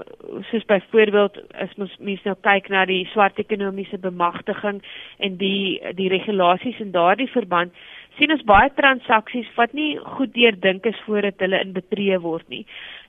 soos 0.51 0.65
byvoorbeeld 0.71 1.39
as 1.65 1.75
mens 1.81 1.95
mens 1.99 2.23
nou 2.29 2.35
kyk 2.47 2.69
na 2.73 2.85
die 2.91 3.05
swart 3.13 3.39
ekonomiese 3.41 3.99
bemagtiging 4.03 4.83
en 5.19 5.37
die 5.41 5.81
die 6.01 6.11
regulasies 6.13 6.81
in 6.85 6.93
daardie 6.97 7.31
verband 7.33 7.73
sien 8.19 8.33
ons 8.35 8.45
baie 8.47 8.71
transaksies 8.79 9.49
wat 9.57 9.73
nie 9.73 9.95
goed 10.17 10.35
deurdink 10.35 10.87
is 10.87 11.01
voordat 11.07 11.41
hulle 11.43 11.61
in 11.65 11.73
betree 11.77 12.19
word 12.23 12.47
nie. 12.49 12.65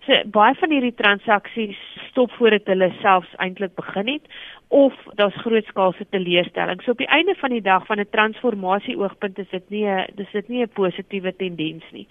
So 0.06 0.18
baie 0.34 0.54
van 0.60 0.74
hierdie 0.74 0.96
transaksies 0.98 1.80
stop 2.10 2.34
voordat 2.40 2.68
hulle 2.70 2.92
selfs 3.02 3.32
eintlik 3.42 3.76
begin 3.78 4.12
het 4.16 4.30
of 4.74 4.94
daar's 5.20 5.38
grootskaalse 5.44 6.06
teleurstelling. 6.10 6.82
So 6.82 6.92
op 6.92 7.02
die 7.02 7.10
einde 7.14 7.36
van 7.42 7.54
die 7.54 7.62
dag 7.62 7.86
van 7.86 8.00
'n 8.00 8.10
transformasie 8.10 8.98
oogpunt 8.98 9.40
is 9.40 9.50
dit 9.50 9.70
nie 9.70 9.86
'n 9.86 10.06
dis 10.16 10.32
dit 10.32 10.50
nie 10.50 10.62
'n 10.64 10.70
positiewe 10.74 11.36
tendens 11.36 11.84
nie. 11.92 12.08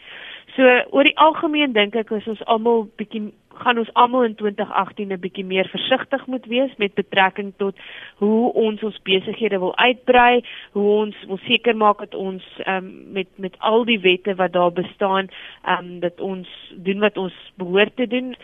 So 0.57 0.63
oor 0.91 1.05
die 1.05 1.19
algemeen 1.19 1.73
dink 1.73 1.97
ek 1.97 2.11
is 2.11 2.27
ons 2.27 2.45
almal 2.45 2.89
bietjie 2.97 3.33
gaan 3.55 3.79
ons 3.79 3.93
almal 3.93 4.25
in 4.25 4.35
2018 4.35 5.13
'n 5.13 5.21
bietjie 5.21 5.45
meer 5.45 5.69
versigtig 5.69 6.27
moet 6.27 6.47
wees 6.47 6.77
met 6.77 6.95
betrekking 6.95 7.53
tot 7.57 7.77
hoe 8.17 8.53
ons 8.53 8.83
ons 8.83 9.03
besighede 9.03 9.59
wil 9.59 9.77
uitbrei, 9.77 10.45
hoe 10.73 10.89
ons 11.05 11.17
wil 11.27 11.39
seker 11.47 11.77
maak 11.77 11.99
dat 11.99 12.15
ons 12.15 12.45
um, 12.67 13.13
met 13.13 13.29
met 13.37 13.55
al 13.59 13.85
die 13.85 14.01
wette 14.01 14.35
wat 14.35 14.53
daar 14.53 14.73
bestaan, 14.73 15.29
um, 15.69 16.01
dat 16.01 16.21
ons 16.21 16.49
doen 16.77 16.99
wat 16.99 17.17
ons 17.17 17.35
behoort 17.57 17.97
te 17.97 18.07
doen. 18.07 18.37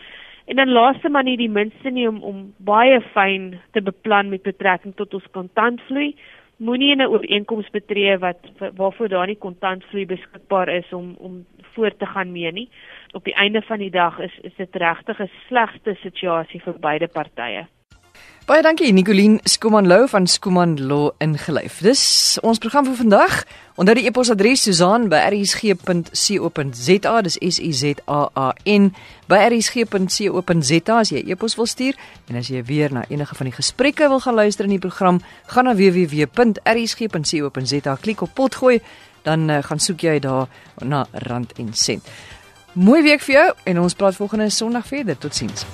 En 0.45 0.55
dan 0.55 0.69
laaste 0.69 1.09
maar 1.09 1.23
nie 1.23 1.37
die 1.37 1.49
minste 1.49 1.89
nie 1.89 2.07
om 2.07 2.23
om 2.23 2.53
baie 2.57 3.01
fyn 3.13 3.59
te 3.71 3.81
beplan 3.81 4.29
met 4.29 4.41
betrekking 4.41 4.95
tot 4.95 5.13
ons 5.13 5.27
kontantvloei. 5.31 6.15
Moenie 6.57 6.95
'n 6.95 7.07
ooreenkoms 7.07 7.69
betree 7.69 8.17
wat 8.17 8.37
waarvoor 8.75 9.07
daar 9.07 9.27
nie 9.27 9.37
kontantvloei 9.37 10.05
beskikbaar 10.05 10.69
is 10.69 10.93
om 10.93 11.15
om 11.19 11.45
voort 11.75 11.99
te 11.99 12.05
gaan 12.05 12.31
mee 12.31 12.51
nie. 12.51 12.69
Op 13.11 13.23
die 13.23 13.35
einde 13.35 13.61
van 13.61 13.79
die 13.79 13.91
dag 13.91 14.19
is 14.19 14.39
is 14.41 14.55
dit 14.57 14.75
regtig 14.75 15.19
'n 15.19 15.29
slegte 15.47 15.97
situasie 16.01 16.61
vir 16.61 16.79
beide 16.79 17.07
partye. 17.07 17.67
Baie 18.49 18.63
dankie 18.65 18.89
Nicoline 18.89 19.37
Skuman 19.45 19.85
Lou 19.87 20.07
van 20.09 20.25
Skuman 20.27 20.87
Law 20.87 21.11
ingelyf. 21.21 21.79
Dis 21.85 22.39
ons 22.41 22.57
program 22.57 22.85
vir 22.89 22.97
vandag. 22.97 23.45
Onthou 23.77 23.93
die 23.95 24.05
e-posadres 24.09 24.65
susan@rsg.co.za. 24.65 27.21
Dis 27.21 27.37
S 27.37 27.61
U 27.61 27.71
Z 27.71 28.01
A 28.09 28.33
A 28.33 28.57
N 28.65 28.97
by 29.29 29.37
rsg.co.za 29.45 30.97
as 30.97 31.13
jy 31.13 31.21
e-pos 31.29 31.53
wil 31.55 31.69
stuur 31.69 31.93
en 32.27 32.35
as 32.41 32.49
jy 32.49 32.65
weer 32.65 32.89
na 32.91 33.05
enige 33.07 33.35
van 33.35 33.45
die 33.47 33.55
gesprekke 33.55 34.09
wil 34.09 34.19
gaan 34.19 34.35
luister 34.35 34.65
in 34.65 34.71
die 34.75 34.83
program, 34.83 35.21
gaan 35.45 35.65
na 35.69 35.75
www.rsg.co.za, 35.75 37.95
klik 38.01 38.21
op 38.21 38.33
potgooi, 38.33 38.81
dan 39.27 39.49
uh, 39.49 39.61
gaan 39.63 39.79
soek 39.79 40.05
jy 40.07 40.19
daar 40.19 40.47
na 40.83 41.05
rand 41.27 41.53
en 41.59 41.73
sent. 41.73 42.07
Mooi 42.73 43.01
week 43.03 43.21
vir 43.21 43.35
jou 43.35 43.47
en 43.63 43.83
ons 43.85 43.95
praat 43.95 44.15
volgende 44.15 44.49
Sondag 44.49 44.87
verder. 44.87 45.17
Totsiens. 45.17 45.65